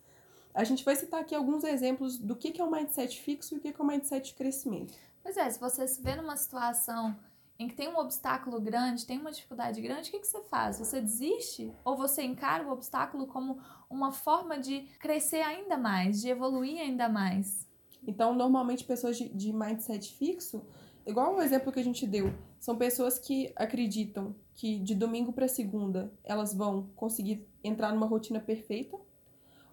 A 0.53 0.65
gente 0.65 0.83
vai 0.83 0.95
citar 0.95 1.21
aqui 1.21 1.33
alguns 1.33 1.63
exemplos 1.63 2.17
do 2.17 2.35
que, 2.35 2.51
que 2.51 2.61
é 2.61 2.63
o 2.63 2.69
mindset 2.69 3.19
fixo 3.21 3.55
e 3.55 3.57
o 3.57 3.61
que, 3.61 3.71
que 3.71 3.81
é 3.81 3.83
o 3.83 3.87
mindset 3.87 4.27
de 4.27 4.35
crescimento. 4.35 4.93
Pois 5.23 5.37
é, 5.37 5.49
se 5.49 5.57
você 5.57 5.87
se 5.87 6.01
vê 6.01 6.15
numa 6.17 6.35
situação 6.35 7.15
em 7.59 7.67
que 7.67 7.75
tem 7.75 7.87
um 7.87 7.97
obstáculo 7.97 8.59
grande, 8.59 9.05
tem 9.05 9.19
uma 9.19 9.31
dificuldade 9.31 9.81
grande, 9.81 10.09
o 10.09 10.11
que, 10.11 10.19
que 10.19 10.27
você 10.27 10.41
faz? 10.43 10.79
Você 10.79 10.99
desiste? 10.99 11.71
Ou 11.85 11.95
você 11.95 12.23
encara 12.23 12.67
o 12.67 12.71
obstáculo 12.71 13.27
como 13.27 13.59
uma 13.89 14.11
forma 14.11 14.59
de 14.59 14.81
crescer 14.99 15.41
ainda 15.41 15.77
mais, 15.77 16.21
de 16.21 16.29
evoluir 16.29 16.81
ainda 16.81 17.07
mais? 17.07 17.67
Então, 18.05 18.33
normalmente, 18.33 18.83
pessoas 18.83 19.17
de, 19.17 19.29
de 19.29 19.53
mindset 19.53 20.13
fixo 20.15 20.65
igual 21.05 21.35
o 21.35 21.41
exemplo 21.41 21.71
que 21.71 21.79
a 21.79 21.83
gente 21.83 22.07
deu, 22.07 22.33
são 22.59 22.77
pessoas 22.77 23.19
que 23.19 23.51
acreditam 23.55 24.35
que 24.55 24.79
de 24.79 24.95
domingo 24.95 25.33
para 25.33 25.47
segunda 25.47 26.11
elas 26.23 26.53
vão 26.53 26.89
conseguir 26.95 27.47
entrar 27.63 27.91
numa 27.93 28.05
rotina 28.05 28.39
perfeita, 28.39 28.97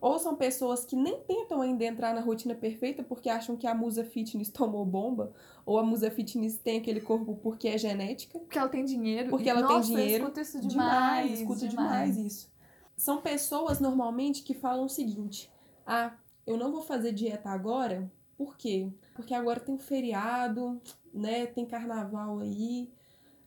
ou 0.00 0.18
são 0.18 0.34
pessoas 0.34 0.84
que 0.84 0.96
nem 0.96 1.20
tentam 1.20 1.60
ainda 1.60 1.84
entrar 1.84 2.14
na 2.14 2.20
rotina 2.20 2.54
perfeita 2.54 3.02
porque 3.02 3.28
acham 3.28 3.56
que 3.56 3.66
a 3.66 3.74
musa 3.74 4.04
fitness 4.04 4.48
tomou 4.50 4.84
bomba, 4.84 5.32
ou 5.66 5.78
a 5.78 5.82
musa 5.82 6.10
fitness 6.10 6.58
tem 6.58 6.78
aquele 6.78 7.00
corpo 7.00 7.36
porque 7.42 7.68
é 7.68 7.76
genética. 7.76 8.38
Porque 8.38 8.58
ela 8.58 8.68
tem 8.68 8.84
dinheiro. 8.84 9.28
Porque 9.28 9.48
ela 9.48 9.60
Nossa, 9.60 9.88
tem 9.88 9.96
dinheiro. 9.96 10.24
Eu 10.24 10.28
escuto 10.28 10.40
isso 10.40 10.60
demais. 10.60 11.22
demais 11.22 11.40
escuto 11.40 11.68
demais. 11.68 12.14
demais 12.14 12.16
isso. 12.16 12.50
São 12.96 13.20
pessoas 13.20 13.80
normalmente 13.80 14.42
que 14.42 14.54
falam 14.54 14.84
o 14.84 14.88
seguinte: 14.88 15.50
ah, 15.86 16.12
eu 16.46 16.56
não 16.56 16.72
vou 16.72 16.82
fazer 16.82 17.12
dieta 17.12 17.50
agora, 17.50 18.10
por 18.36 18.56
quê? 18.56 18.90
Porque 19.14 19.34
agora 19.34 19.60
tem 19.60 19.74
um 19.74 19.78
feriado, 19.78 20.80
né? 21.12 21.46
Tem 21.46 21.66
carnaval 21.66 22.38
aí. 22.38 22.90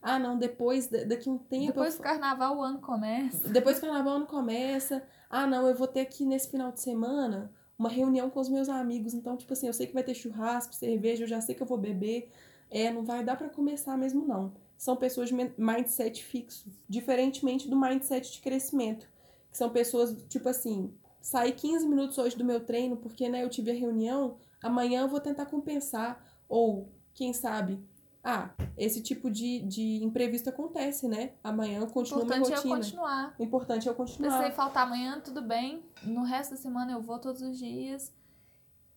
Ah, 0.00 0.18
não, 0.18 0.38
depois, 0.38 0.86
daqui 0.88 1.30
um 1.30 1.38
tempo. 1.38 1.68
Depois 1.68 1.96
do 1.96 2.02
carnaval 2.02 2.58
o 2.58 2.62
ano 2.62 2.78
começa. 2.78 3.48
Depois 3.48 3.78
do 3.78 3.80
carnaval 3.80 4.12
o 4.12 4.16
ano 4.16 4.26
começa. 4.26 5.02
Ah, 5.36 5.48
não, 5.48 5.66
eu 5.66 5.74
vou 5.74 5.88
ter 5.88 5.98
aqui 5.98 6.24
nesse 6.24 6.48
final 6.48 6.70
de 6.70 6.80
semana 6.80 7.52
uma 7.76 7.88
reunião 7.88 8.30
com 8.30 8.38
os 8.38 8.48
meus 8.48 8.68
amigos. 8.68 9.14
Então, 9.14 9.36
tipo 9.36 9.52
assim, 9.52 9.66
eu 9.66 9.72
sei 9.72 9.88
que 9.88 9.92
vai 9.92 10.04
ter 10.04 10.14
churrasco, 10.14 10.72
cerveja, 10.72 11.24
eu 11.24 11.26
já 11.26 11.40
sei 11.40 11.56
que 11.56 11.60
eu 11.60 11.66
vou 11.66 11.76
beber. 11.76 12.30
É, 12.70 12.92
não 12.92 13.04
vai 13.04 13.24
dar 13.24 13.34
para 13.34 13.48
começar 13.48 13.98
mesmo, 13.98 14.24
não. 14.24 14.52
São 14.78 14.94
pessoas 14.94 15.30
de 15.30 15.34
mindset 15.58 16.22
fixo. 16.22 16.72
Diferentemente 16.88 17.68
do 17.68 17.76
mindset 17.76 18.30
de 18.30 18.38
crescimento. 18.38 19.08
Que 19.50 19.58
são 19.58 19.70
pessoas, 19.70 20.14
tipo 20.28 20.48
assim, 20.48 20.94
saí 21.20 21.50
15 21.50 21.88
minutos 21.88 22.16
hoje 22.16 22.36
do 22.36 22.44
meu 22.44 22.60
treino 22.60 22.96
porque, 22.96 23.28
né, 23.28 23.42
eu 23.42 23.50
tive 23.50 23.72
a 23.72 23.74
reunião, 23.74 24.36
amanhã 24.62 25.00
eu 25.00 25.08
vou 25.08 25.18
tentar 25.18 25.46
compensar. 25.46 26.24
Ou 26.48 26.88
quem 27.12 27.32
sabe, 27.32 27.80
ah, 28.24 28.50
esse 28.78 29.02
tipo 29.02 29.30
de, 29.30 29.60
de 29.60 30.02
imprevisto 30.02 30.48
acontece, 30.48 31.06
né? 31.06 31.32
Amanhã 31.44 31.80
eu 31.80 31.86
continuo 31.88 32.24
minha 32.24 32.38
rotina. 32.38 32.56
Importante 32.56 32.66
é 32.66 32.70
eu 32.70 32.76
continuar. 32.76 33.34
O 33.38 33.42
importante 33.42 33.86
é 33.86 33.90
eu 33.90 33.94
continuar. 33.94 34.28
Precisei 34.30 34.56
faltar 34.56 34.86
amanhã, 34.86 35.20
tudo 35.20 35.42
bem. 35.42 35.84
No 36.02 36.22
resto 36.22 36.52
da 36.52 36.56
semana 36.56 36.92
eu 36.92 37.02
vou 37.02 37.18
todos 37.18 37.42
os 37.42 37.58
dias. 37.58 38.10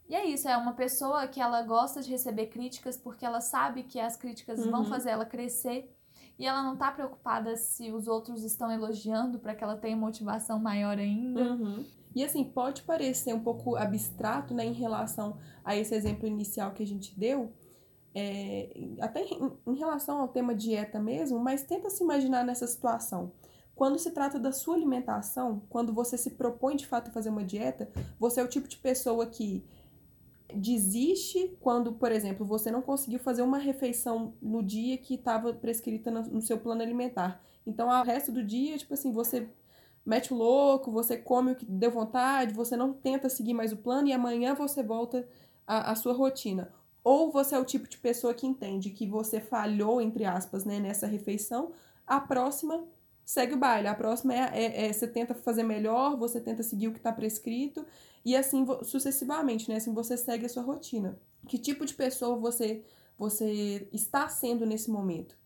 E 0.08 0.16
é 0.16 0.26
isso, 0.26 0.48
é 0.48 0.56
uma 0.56 0.72
pessoa 0.72 1.28
que 1.28 1.42
ela 1.42 1.62
gosta 1.64 2.02
de 2.02 2.10
receber 2.10 2.48
críticas 2.48 2.96
porque 2.96 3.26
ela 3.26 3.42
sabe 3.42 3.84
que 3.84 4.00
as 4.00 4.16
críticas 4.16 4.60
uhum. 4.60 4.72
vão 4.72 4.86
fazer 4.86 5.10
ela 5.10 5.26
crescer. 5.26 5.94
E 6.40 6.46
ela 6.46 6.64
não 6.64 6.78
tá 6.78 6.90
preocupada 6.92 7.58
se 7.58 7.92
os 7.92 8.08
outros 8.08 8.44
estão 8.44 8.72
elogiando 8.72 9.40
para 9.40 9.54
que 9.54 9.64
ela 9.64 9.76
tenha 9.76 9.98
motivação 9.98 10.58
maior 10.58 10.98
ainda. 10.98 11.42
Uhum. 11.42 11.86
E 12.16 12.24
assim, 12.24 12.46
pode 12.46 12.84
parecer 12.84 13.34
um 13.34 13.42
pouco 13.42 13.76
abstrato, 13.76 14.54
né, 14.54 14.66
em 14.66 14.74
relação 14.74 15.38
a 15.66 15.76
esse 15.76 15.94
exemplo 15.94 16.26
inicial 16.26 16.72
que 16.72 16.82
a 16.82 16.88
gente 16.88 17.18
deu, 17.20 17.52
é, 18.20 18.70
até 19.00 19.24
em, 19.24 19.52
em 19.68 19.76
relação 19.76 20.20
ao 20.20 20.28
tema 20.28 20.56
dieta 20.56 21.00
mesmo, 21.00 21.40
mas 21.40 21.62
tenta 21.62 21.88
se 21.88 22.04
imaginar 22.04 22.44
nessa 22.44 22.66
situação. 22.66 23.32
Quando 23.76 24.00
se 24.00 24.10
trata 24.10 24.40
da 24.40 24.52
sua 24.52 24.74
alimentação, 24.74 25.62
quando 25.70 25.94
você 25.94 26.18
se 26.18 26.32
propõe 26.32 26.76
de 26.76 26.88
fato 26.88 27.10
a 27.10 27.12
fazer 27.12 27.30
uma 27.30 27.44
dieta, 27.44 27.88
você 28.20 28.42
é 28.42 28.44
o 28.44 28.48
tipo 28.48 28.68
de 28.68 28.78
pessoa 28.78 29.28
que 29.28 29.64
desiste 30.52 31.56
quando, 31.62 31.92
por 31.94 32.12
exemplo, 32.12 32.44
você 32.44 32.72
não 32.72 32.82
conseguiu 32.82 33.20
fazer 33.20 33.44
uma 33.44 33.60
refeição 33.60 34.34
no 34.42 34.64
dia 34.64 34.98
que 34.98 35.14
estava 35.14 35.54
prescrita 35.54 36.10
no, 36.10 36.42
seu 36.42 36.58
plano 36.58 36.82
alimentar. 36.82 37.40
Então, 37.68 37.88
o 37.88 38.04
resto 38.04 38.32
do 38.32 38.44
dia, 38.44 38.80
tipo 38.80 38.96
assim, 38.96 39.12
você 39.12 39.48
mete 40.04 40.34
o 40.34 40.38
louco, 40.38 40.92
você 40.92 41.16
come 41.16 41.52
o 41.52 41.56
que 41.56 41.66
deu 41.66 41.92
vontade, 41.92 42.56
você 42.56 42.76
não 42.76 42.94
tenta 42.94 43.30
seguir 43.30 43.54
mais 43.54 43.72
o 43.72 43.78
plano 43.78 44.08
e 44.08 44.14
amanhã 44.14 44.56
você 44.56 44.82
volta 44.82 45.28
à, 45.68 45.92
à 45.92 45.96
sua 45.96 46.14
rotina. 46.14 46.74
Ou 47.10 47.32
você 47.32 47.56
é 47.56 47.58
o 47.58 47.64
tipo 47.64 47.88
de 47.88 47.98
pessoa 47.98 48.34
que 48.34 48.46
entende 48.46 48.90
que 48.90 49.08
você 49.08 49.40
falhou, 49.40 50.02
entre 50.02 50.26
aspas, 50.26 50.66
né, 50.66 50.78
nessa 50.78 51.08
refeição, 51.08 51.72
a 52.06 52.20
próxima 52.20 52.86
segue 53.24 53.54
o 53.54 53.58
baile. 53.58 53.88
A 53.88 53.96
próxima 53.96 54.34
é, 54.34 54.52
é, 54.54 54.88
é 54.88 54.92
você 54.92 55.08
tenta 55.08 55.34
fazer 55.34 55.64
melhor, 55.64 56.18
você 56.18 56.42
tenta 56.42 56.64
seguir 56.64 56.90
o 56.90 56.92
que 56.92 56.98
está 56.98 57.14
prescrito, 57.14 57.86
e 58.26 58.36
assim 58.36 58.66
sucessivamente, 58.84 59.70
né? 59.70 59.78
Assim 59.78 59.94
você 59.94 60.18
segue 60.18 60.48
a 60.48 60.50
sua 60.50 60.64
rotina. 60.64 61.18
Que 61.48 61.58
tipo 61.58 61.86
de 61.86 61.94
pessoa 61.94 62.36
você, 62.36 62.84
você 63.18 63.88
está 63.94 64.28
sendo 64.28 64.66
nesse 64.66 64.92
momento? 64.92 65.38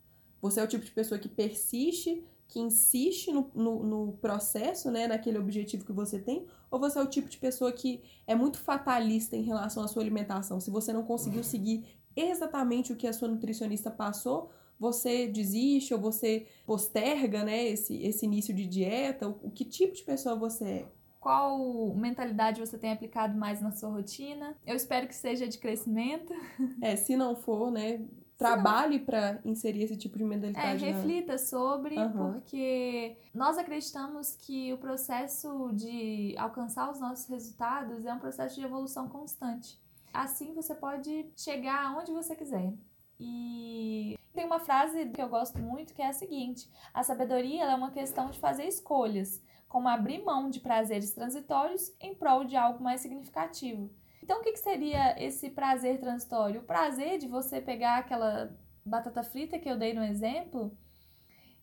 Você 0.41 0.59
é 0.59 0.63
o 0.63 0.67
tipo 0.67 0.83
de 0.83 0.91
pessoa 0.91 1.19
que 1.19 1.29
persiste 1.29 2.25
que 2.51 2.59
insiste 2.59 3.31
no, 3.31 3.49
no, 3.55 3.83
no, 3.83 4.11
processo, 4.17 4.91
né, 4.91 5.07
naquele 5.07 5.37
objetivo 5.37 5.85
que 5.85 5.93
você 5.93 6.19
tem, 6.19 6.45
ou 6.69 6.77
você 6.77 6.99
é 6.99 7.01
o 7.01 7.07
tipo 7.07 7.29
de 7.29 7.37
pessoa 7.37 7.71
que 7.71 8.03
é 8.27 8.35
muito 8.35 8.57
fatalista 8.57 9.37
em 9.37 9.41
relação 9.41 9.81
à 9.81 9.87
sua 9.87 10.03
alimentação? 10.03 10.59
Se 10.59 10.69
você 10.69 10.91
não 10.91 11.01
conseguiu 11.01 11.43
seguir 11.45 11.85
exatamente 12.13 12.91
o 12.91 12.97
que 12.97 13.07
a 13.07 13.13
sua 13.13 13.29
nutricionista 13.29 13.89
passou, 13.89 14.51
você 14.77 15.27
desiste 15.27 15.93
ou 15.93 15.99
você 16.01 16.45
posterga, 16.65 17.45
né, 17.45 17.69
esse, 17.69 17.95
esse 18.03 18.25
início 18.25 18.53
de 18.53 18.67
dieta? 18.67 19.29
O, 19.29 19.39
o 19.43 19.51
que 19.51 19.63
tipo 19.63 19.95
de 19.95 20.03
pessoa 20.03 20.35
você 20.35 20.65
é? 20.65 20.85
Qual 21.21 21.93
mentalidade 21.95 22.59
você 22.59 22.77
tem 22.77 22.91
aplicado 22.91 23.37
mais 23.37 23.61
na 23.61 23.71
sua 23.71 23.91
rotina? 23.91 24.57
Eu 24.65 24.75
espero 24.75 25.07
que 25.07 25.15
seja 25.15 25.47
de 25.47 25.57
crescimento. 25.57 26.33
É, 26.81 26.97
se 26.97 27.15
não 27.15 27.33
for, 27.33 27.71
né, 27.71 28.01
trabalhe 28.41 28.99
para 28.99 29.39
inserir 29.45 29.83
esse 29.83 29.95
tipo 29.95 30.17
de 30.17 30.23
mentalidade. 30.23 30.83
É, 30.83 30.91
reflita 30.91 31.33
na... 31.33 31.37
sobre, 31.37 31.95
uhum. 31.97 32.33
porque 32.33 33.15
nós 33.33 33.57
acreditamos 33.57 34.35
que 34.35 34.73
o 34.73 34.77
processo 34.77 35.71
de 35.73 36.35
alcançar 36.37 36.89
os 36.89 36.99
nossos 36.99 37.27
resultados 37.27 38.05
é 38.05 38.13
um 38.13 38.19
processo 38.19 38.55
de 38.55 38.65
evolução 38.65 39.07
constante. 39.07 39.79
Assim 40.11 40.53
você 40.53 40.73
pode 40.73 41.27
chegar 41.37 41.85
aonde 41.85 42.11
você 42.11 42.35
quiser. 42.35 42.73
E 43.19 44.17
tem 44.33 44.45
uma 44.45 44.59
frase 44.59 45.09
que 45.09 45.21
eu 45.21 45.29
gosto 45.29 45.59
muito 45.59 45.93
que 45.93 46.01
é 46.01 46.07
a 46.07 46.13
seguinte: 46.13 46.67
a 46.93 47.03
sabedoria 47.03 47.65
é 47.65 47.75
uma 47.75 47.91
questão 47.91 48.31
de 48.31 48.39
fazer 48.39 48.65
escolhas, 48.65 49.41
como 49.69 49.87
abrir 49.87 50.23
mão 50.23 50.49
de 50.49 50.59
prazeres 50.59 51.11
transitórios 51.11 51.93
em 52.01 52.15
prol 52.15 52.43
de 52.43 52.57
algo 52.57 52.83
mais 52.83 53.01
significativo. 53.01 53.89
Então, 54.23 54.39
o 54.39 54.43
que, 54.43 54.53
que 54.53 54.59
seria 54.59 55.21
esse 55.21 55.49
prazer 55.49 55.99
transitório? 55.99 56.61
O 56.61 56.65
prazer 56.65 57.17
de 57.17 57.27
você 57.27 57.59
pegar 57.59 57.97
aquela 57.97 58.51
batata 58.85 59.23
frita 59.23 59.59
que 59.59 59.69
eu 59.69 59.77
dei 59.77 59.93
no 59.93 60.03
exemplo 60.03 60.75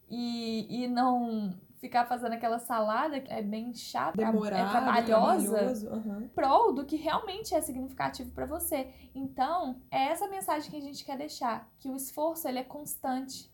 e, 0.09 0.85
e 0.85 0.89
não 0.89 1.59
ficar 1.79 2.07
fazendo 2.07 2.33
aquela 2.33 2.59
salada 2.59 3.21
que 3.21 3.33
é 3.33 3.43
bem 3.43 3.73
chata, 3.73 4.17
Demorado, 4.17 4.67
é 4.67 4.71
trabalhosa, 4.71 5.93
uhum. 5.95 6.29
prol 6.35 6.73
do 6.73 6.85
que 6.85 6.97
realmente 6.97 7.55
é 7.55 7.61
significativo 7.61 8.31
para 8.33 8.47
você. 8.47 8.93
Então, 9.15 9.81
é 9.91 10.09
essa 10.09 10.29
mensagem 10.29 10.71
que 10.71 10.77
a 10.77 10.81
gente 10.81 11.05
quer 11.05 11.17
deixar, 11.17 11.71
que 11.79 11.89
o 11.89 11.97
esforço 11.97 12.49
ele 12.49 12.59
é 12.59 12.65
constante, 12.65 13.51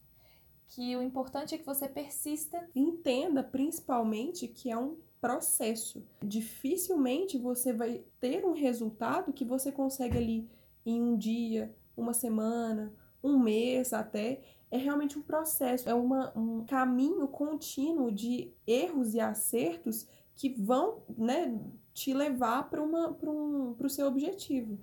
que 0.69 0.97
o 0.97 1.03
importante 1.03 1.55
é 1.55 1.59
que 1.59 1.67
você 1.67 1.89
persista. 1.89 2.67
Entenda 2.75 3.43
principalmente 3.43 4.49
que 4.49 4.71
é 4.71 4.77
um 4.77 4.97
processo. 5.25 6.07
Dificilmente 6.23 7.39
você 7.39 7.73
vai 7.73 8.05
ter 8.21 8.45
um 8.45 8.53
resultado 8.53 9.33
que 9.33 9.43
você 9.43 9.73
consegue 9.73 10.19
ali 10.19 10.51
em 10.85 11.01
um 11.01 11.17
dia, 11.17 11.75
uma 11.97 12.13
semana, 12.13 12.93
um 13.23 13.39
mês 13.39 13.95
até. 13.95 14.43
É 14.71 14.77
realmente 14.77 15.19
um 15.19 15.23
processo, 15.23 15.89
é 15.89 15.95
uma, 15.95 16.31
um 16.37 16.67
caminho 16.67 17.27
contínuo 17.27 18.13
de 18.13 18.53
erros 18.67 19.15
e 19.15 19.21
acertos 19.21 20.07
que 20.35 20.51
vão 20.51 21.03
né, 21.17 21.59
te 21.95 22.13
levar 22.13 22.69
para 22.69 22.83
um, 22.83 23.75
o 23.81 23.89
seu 23.89 24.07
objetivo. 24.07 24.79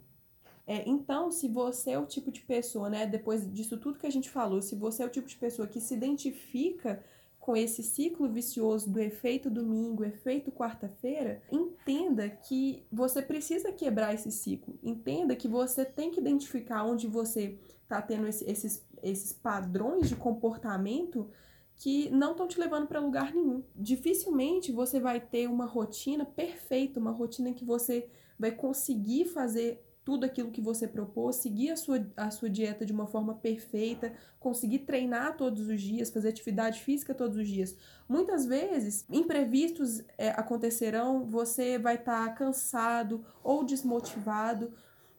É, 0.65 0.89
então, 0.89 1.29
se 1.29 1.47
você 1.47 1.91
é 1.91 1.99
o 1.99 2.05
tipo 2.07 2.31
de 2.31 2.41
pessoa, 2.41 2.89
né, 2.89 3.05
depois 3.05 3.47
disso 3.53 3.77
tudo 3.77 3.99
que 3.99 4.07
a 4.07 4.11
gente 4.11 4.29
falou, 4.29 4.59
se 4.59 4.73
você 4.73 5.03
é 5.03 5.05
o 5.05 5.09
tipo 5.09 5.27
de 5.27 5.35
pessoa 5.35 5.67
que 5.67 5.79
se 5.79 5.93
identifica 5.93 7.03
com 7.41 7.55
esse 7.57 7.81
ciclo 7.81 8.29
vicioso 8.29 8.87
do 8.87 8.99
efeito 8.99 9.49
domingo, 9.49 10.05
efeito 10.05 10.51
quarta-feira, 10.51 11.41
entenda 11.51 12.29
que 12.29 12.85
você 12.91 13.19
precisa 13.19 13.73
quebrar 13.73 14.13
esse 14.13 14.31
ciclo. 14.31 14.77
Entenda 14.83 15.35
que 15.35 15.47
você 15.47 15.83
tem 15.83 16.11
que 16.11 16.19
identificar 16.19 16.85
onde 16.85 17.07
você 17.07 17.59
está 17.81 17.99
tendo 17.99 18.27
esse, 18.27 18.45
esses, 18.49 18.87
esses 19.01 19.33
padrões 19.33 20.07
de 20.07 20.15
comportamento 20.15 21.31
que 21.77 22.11
não 22.11 22.33
estão 22.33 22.47
te 22.47 22.59
levando 22.59 22.85
para 22.85 22.99
lugar 22.99 23.33
nenhum. 23.33 23.63
Dificilmente 23.75 24.71
você 24.71 24.99
vai 24.99 25.19
ter 25.19 25.47
uma 25.49 25.65
rotina 25.65 26.23
perfeita, 26.23 26.99
uma 26.99 27.11
rotina 27.11 27.53
que 27.53 27.65
você 27.65 28.07
vai 28.37 28.51
conseguir 28.51 29.25
fazer 29.25 29.83
tudo 30.03 30.25
aquilo 30.25 30.51
que 30.51 30.61
você 30.61 30.87
propôs, 30.87 31.35
seguir 31.37 31.71
a 31.71 31.75
sua, 31.75 32.05
a 32.17 32.31
sua 32.31 32.49
dieta 32.49 32.85
de 32.85 32.91
uma 32.91 33.05
forma 33.05 33.35
perfeita, 33.35 34.13
conseguir 34.39 34.79
treinar 34.79 35.37
todos 35.37 35.67
os 35.67 35.79
dias, 35.79 36.09
fazer 36.09 36.29
atividade 36.29 36.81
física 36.81 37.13
todos 37.13 37.37
os 37.37 37.47
dias. 37.47 37.77
Muitas 38.09 38.45
vezes, 38.45 39.05
imprevistos 39.09 40.03
é, 40.17 40.29
acontecerão, 40.29 41.25
você 41.25 41.77
vai 41.77 41.95
estar 41.95 42.29
tá 42.29 42.33
cansado 42.33 43.23
ou 43.43 43.63
desmotivado, 43.63 44.73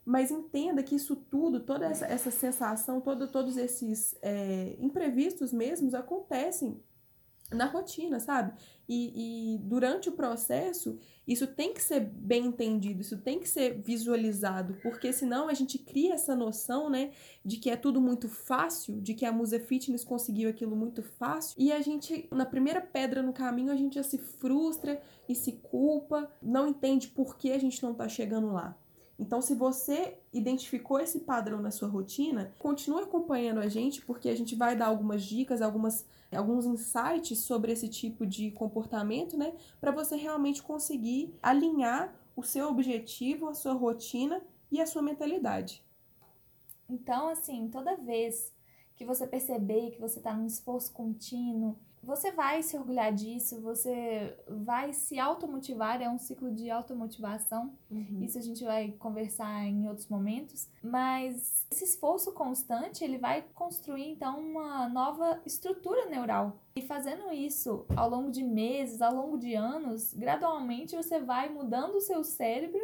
mas 0.04 0.32
entenda 0.32 0.82
que 0.82 0.96
isso 0.96 1.14
tudo, 1.14 1.60
toda 1.60 1.86
essa, 1.86 2.06
essa 2.06 2.30
sensação, 2.30 3.00
todo, 3.00 3.28
todos 3.28 3.56
esses 3.56 4.16
é, 4.20 4.76
imprevistos 4.80 5.52
mesmos 5.52 5.94
acontecem 5.94 6.82
na 7.52 7.66
rotina, 7.66 8.18
sabe? 8.18 8.52
E, 8.88 9.54
e, 9.54 9.58
durante 9.58 10.08
o 10.08 10.12
processo, 10.12 10.98
isso 11.26 11.46
tem 11.46 11.72
que 11.72 11.80
ser 11.80 12.00
bem 12.00 12.46
entendido, 12.46 13.00
isso 13.00 13.16
tem 13.16 13.38
que 13.38 13.48
ser 13.48 13.80
visualizado, 13.80 14.76
porque 14.82 15.12
senão 15.12 15.48
a 15.48 15.54
gente 15.54 15.78
cria 15.78 16.14
essa 16.14 16.34
noção, 16.34 16.90
né, 16.90 17.12
de 17.44 17.56
que 17.56 17.70
é 17.70 17.76
tudo 17.76 18.00
muito 18.00 18.28
fácil, 18.28 19.00
de 19.00 19.14
que 19.14 19.24
a 19.24 19.32
Musa 19.32 19.60
Fitness 19.60 20.04
conseguiu 20.04 20.50
aquilo 20.50 20.76
muito 20.76 21.02
fácil, 21.02 21.54
e 21.58 21.72
a 21.72 21.80
gente, 21.80 22.28
na 22.30 22.44
primeira 22.44 22.80
pedra 22.80 23.22
no 23.22 23.32
caminho, 23.32 23.72
a 23.72 23.76
gente 23.76 23.94
já 23.94 24.02
se 24.02 24.18
frustra 24.18 25.00
e 25.28 25.34
se 25.34 25.52
culpa, 25.52 26.30
não 26.42 26.66
entende 26.66 27.08
por 27.08 27.36
que 27.36 27.52
a 27.52 27.58
gente 27.58 27.82
não 27.82 27.94
tá 27.94 28.08
chegando 28.08 28.52
lá. 28.52 28.76
Então, 29.22 29.40
se 29.40 29.54
você 29.54 30.18
identificou 30.32 30.98
esse 30.98 31.20
padrão 31.20 31.62
na 31.62 31.70
sua 31.70 31.86
rotina, 31.86 32.52
continue 32.58 33.04
acompanhando 33.04 33.60
a 33.60 33.68
gente, 33.68 34.02
porque 34.02 34.28
a 34.28 34.34
gente 34.34 34.56
vai 34.56 34.74
dar 34.74 34.86
algumas 34.86 35.22
dicas, 35.22 35.62
algumas, 35.62 36.04
alguns 36.34 36.66
insights 36.66 37.38
sobre 37.38 37.70
esse 37.70 37.88
tipo 37.88 38.26
de 38.26 38.50
comportamento, 38.50 39.38
né? 39.38 39.54
Para 39.80 39.92
você 39.92 40.16
realmente 40.16 40.60
conseguir 40.60 41.32
alinhar 41.40 42.12
o 42.34 42.42
seu 42.42 42.68
objetivo, 42.68 43.48
a 43.48 43.54
sua 43.54 43.74
rotina 43.74 44.42
e 44.72 44.80
a 44.80 44.86
sua 44.86 45.02
mentalidade. 45.02 45.84
Então, 46.90 47.28
assim, 47.28 47.68
toda 47.68 47.94
vez 47.94 48.52
que 48.96 49.04
você 49.04 49.24
perceber 49.24 49.92
que 49.92 50.00
você 50.00 50.18
está 50.18 50.34
num 50.34 50.46
esforço 50.46 50.92
contínuo, 50.92 51.78
você 52.02 52.32
vai 52.32 52.62
se 52.62 52.76
orgulhar 52.76 53.12
disso, 53.12 53.60
você 53.60 54.36
vai 54.48 54.92
se 54.92 55.18
automotivar, 55.20 56.02
é 56.02 56.08
um 56.08 56.18
ciclo 56.18 56.50
de 56.50 56.68
automotivação. 56.68 57.72
Uhum. 57.90 58.22
Isso 58.22 58.38
a 58.38 58.42
gente 58.42 58.64
vai 58.64 58.90
conversar 58.98 59.64
em 59.64 59.88
outros 59.88 60.08
momentos, 60.08 60.68
mas 60.82 61.64
esse 61.70 61.84
esforço 61.84 62.32
constante, 62.32 63.04
ele 63.04 63.18
vai 63.18 63.44
construir 63.54 64.08
então 64.08 64.40
uma 64.40 64.88
nova 64.88 65.40
estrutura 65.46 66.06
neural. 66.06 66.58
E 66.74 66.82
fazendo 66.82 67.32
isso 67.32 67.84
ao 67.94 68.10
longo 68.10 68.30
de 68.30 68.42
meses, 68.42 69.00
ao 69.00 69.14
longo 69.14 69.38
de 69.38 69.54
anos, 69.54 70.12
gradualmente 70.14 70.96
você 70.96 71.20
vai 71.20 71.48
mudando 71.50 71.96
o 71.96 72.00
seu 72.00 72.24
cérebro 72.24 72.80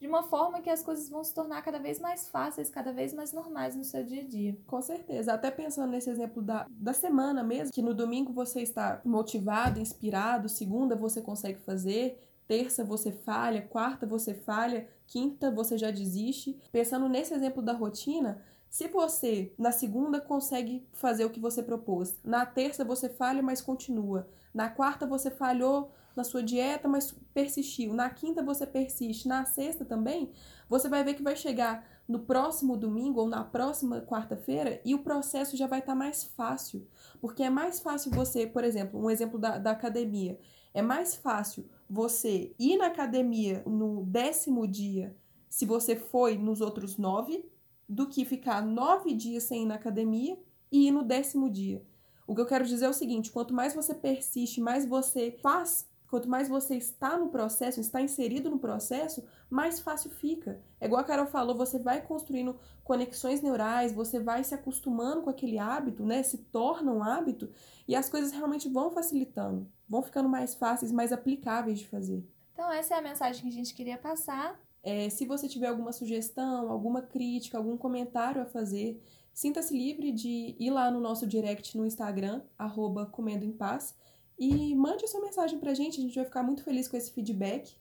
de 0.00 0.06
uma 0.06 0.22
forma 0.22 0.60
que 0.60 0.70
as 0.70 0.82
coisas 0.82 1.08
vão 1.08 1.24
se 1.24 1.32
tornar 1.34 1.62
cada 1.62 1.78
vez 1.78 1.98
mais 1.98 2.28
fáceis, 2.28 2.68
cada 2.68 2.92
vez 2.92 3.14
mais 3.14 3.32
normais 3.32 3.74
no 3.74 3.84
seu 3.84 4.04
dia 4.04 4.22
a 4.22 4.26
dia. 4.26 4.58
Com 4.66 4.82
certeza. 4.82 5.32
Até 5.32 5.50
pensando 5.50 5.90
nesse 5.90 6.10
exemplo 6.10 6.42
da, 6.42 6.66
da 6.68 6.92
semana 6.92 7.42
mesmo, 7.42 7.72
que 7.72 7.82
no 7.82 7.94
domingo 7.94 8.32
você 8.32 8.60
está 8.60 9.00
motivado, 9.04 9.80
inspirado, 9.80 10.48
segunda 10.48 10.94
você 10.94 11.22
consegue 11.22 11.58
fazer, 11.60 12.22
terça 12.46 12.84
você 12.84 13.10
falha, 13.10 13.62
quarta 13.62 14.06
você 14.06 14.34
falha, 14.34 14.86
quinta 15.06 15.50
você 15.50 15.78
já 15.78 15.90
desiste. 15.90 16.60
Pensando 16.70 17.08
nesse 17.08 17.32
exemplo 17.32 17.62
da 17.62 17.72
rotina, 17.72 18.42
se 18.68 18.88
você 18.88 19.54
na 19.58 19.72
segunda 19.72 20.20
consegue 20.20 20.86
fazer 20.92 21.24
o 21.24 21.30
que 21.30 21.40
você 21.40 21.62
propôs, 21.62 22.14
na 22.22 22.44
terça 22.44 22.84
você 22.84 23.08
falha, 23.08 23.42
mas 23.42 23.62
continua, 23.62 24.28
na 24.52 24.68
quarta 24.68 25.06
você 25.06 25.30
falhou, 25.30 25.92
na 26.16 26.24
sua 26.24 26.42
dieta, 26.42 26.88
mas 26.88 27.14
persistiu. 27.34 27.92
Na 27.92 28.08
quinta 28.08 28.42
você 28.42 28.66
persiste, 28.66 29.28
na 29.28 29.44
sexta 29.44 29.84
também, 29.84 30.32
você 30.68 30.88
vai 30.88 31.04
ver 31.04 31.14
que 31.14 31.22
vai 31.22 31.36
chegar 31.36 31.86
no 32.08 32.20
próximo 32.20 32.76
domingo 32.76 33.20
ou 33.20 33.28
na 33.28 33.44
próxima 33.44 34.00
quarta-feira 34.00 34.80
e 34.84 34.94
o 34.94 35.00
processo 35.00 35.56
já 35.56 35.66
vai 35.66 35.80
estar 35.80 35.92
tá 35.92 35.98
mais 35.98 36.24
fácil. 36.24 36.86
Porque 37.20 37.42
é 37.42 37.50
mais 37.50 37.80
fácil 37.80 38.10
você, 38.10 38.46
por 38.46 38.64
exemplo, 38.64 38.98
um 38.98 39.10
exemplo 39.10 39.38
da, 39.38 39.58
da 39.58 39.72
academia. 39.72 40.38
É 40.72 40.80
mais 40.80 41.14
fácil 41.14 41.68
você 41.88 42.54
ir 42.58 42.76
na 42.78 42.86
academia 42.86 43.62
no 43.66 44.02
décimo 44.04 44.66
dia, 44.66 45.16
se 45.48 45.64
você 45.64 45.96
foi 45.96 46.36
nos 46.36 46.60
outros 46.60 46.96
nove, 46.96 47.48
do 47.88 48.08
que 48.08 48.24
ficar 48.24 48.62
nove 48.62 49.14
dias 49.14 49.44
sem 49.44 49.62
ir 49.62 49.66
na 49.66 49.76
academia 49.76 50.38
e 50.72 50.88
ir 50.88 50.90
no 50.90 51.02
décimo 51.02 51.48
dia. 51.48 51.84
O 52.26 52.34
que 52.34 52.40
eu 52.40 52.46
quero 52.46 52.66
dizer 52.66 52.86
é 52.86 52.88
o 52.88 52.94
seguinte: 52.94 53.30
quanto 53.30 53.54
mais 53.54 53.74
você 53.74 53.94
persiste, 53.94 54.60
mais 54.60 54.84
você 54.84 55.30
faz 55.42 55.88
Quanto 56.08 56.28
mais 56.28 56.48
você 56.48 56.76
está 56.76 57.18
no 57.18 57.28
processo, 57.28 57.80
está 57.80 58.00
inserido 58.00 58.48
no 58.48 58.58
processo, 58.58 59.24
mais 59.50 59.80
fácil 59.80 60.10
fica. 60.10 60.60
É 60.80 60.86
igual 60.86 61.00
a 61.00 61.04
Carol 61.04 61.26
falou, 61.26 61.56
você 61.56 61.78
vai 61.78 62.00
construindo 62.00 62.56
conexões 62.84 63.42
neurais, 63.42 63.92
você 63.92 64.20
vai 64.20 64.44
se 64.44 64.54
acostumando 64.54 65.22
com 65.22 65.30
aquele 65.30 65.58
hábito, 65.58 66.04
né? 66.04 66.22
Se 66.22 66.38
torna 66.38 66.92
um 66.92 67.02
hábito 67.02 67.50
e 67.88 67.96
as 67.96 68.08
coisas 68.08 68.30
realmente 68.30 68.68
vão 68.68 68.90
facilitando, 68.90 69.68
vão 69.88 70.02
ficando 70.02 70.28
mais 70.28 70.54
fáceis, 70.54 70.92
mais 70.92 71.12
aplicáveis 71.12 71.80
de 71.80 71.88
fazer. 71.88 72.24
Então, 72.52 72.72
essa 72.72 72.94
é 72.94 72.98
a 72.98 73.02
mensagem 73.02 73.42
que 73.42 73.48
a 73.48 73.52
gente 73.52 73.74
queria 73.74 73.98
passar. 73.98 74.58
É, 74.82 75.10
se 75.10 75.26
você 75.26 75.48
tiver 75.48 75.66
alguma 75.66 75.92
sugestão, 75.92 76.70
alguma 76.70 77.02
crítica, 77.02 77.58
algum 77.58 77.76
comentário 77.76 78.40
a 78.40 78.46
fazer, 78.46 79.02
sinta-se 79.34 79.76
livre 79.76 80.12
de 80.12 80.54
ir 80.58 80.70
lá 80.70 80.88
no 80.88 81.00
nosso 81.00 81.26
direct 81.26 81.76
no 81.76 81.84
Instagram, 81.84 82.42
arroba 82.56 83.06
Comendo 83.06 83.44
em 83.44 83.50
Paz 83.50 83.94
e 84.38 84.74
mande 84.74 85.04
a 85.04 85.08
sua 85.08 85.20
mensagem 85.20 85.58
pra 85.58 85.74
gente, 85.74 85.98
a 85.98 86.02
gente 86.02 86.14
vai 86.14 86.24
ficar 86.24 86.42
muito 86.42 86.62
feliz 86.62 86.88
com 86.88 86.96
esse 86.96 87.10
feedback. 87.10 87.76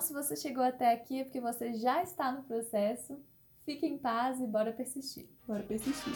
Se 0.00 0.12
você 0.12 0.36
chegou 0.36 0.62
até 0.62 0.92
aqui 0.92 1.20
é 1.20 1.24
porque 1.24 1.40
você 1.40 1.72
já 1.74 2.02
está 2.02 2.30
no 2.30 2.42
processo. 2.42 3.18
Fique 3.64 3.86
em 3.86 3.98
paz 3.98 4.40
e 4.40 4.46
bora 4.46 4.72
persistir. 4.72 5.26
Bora 5.46 5.62
persistir. 5.62 6.12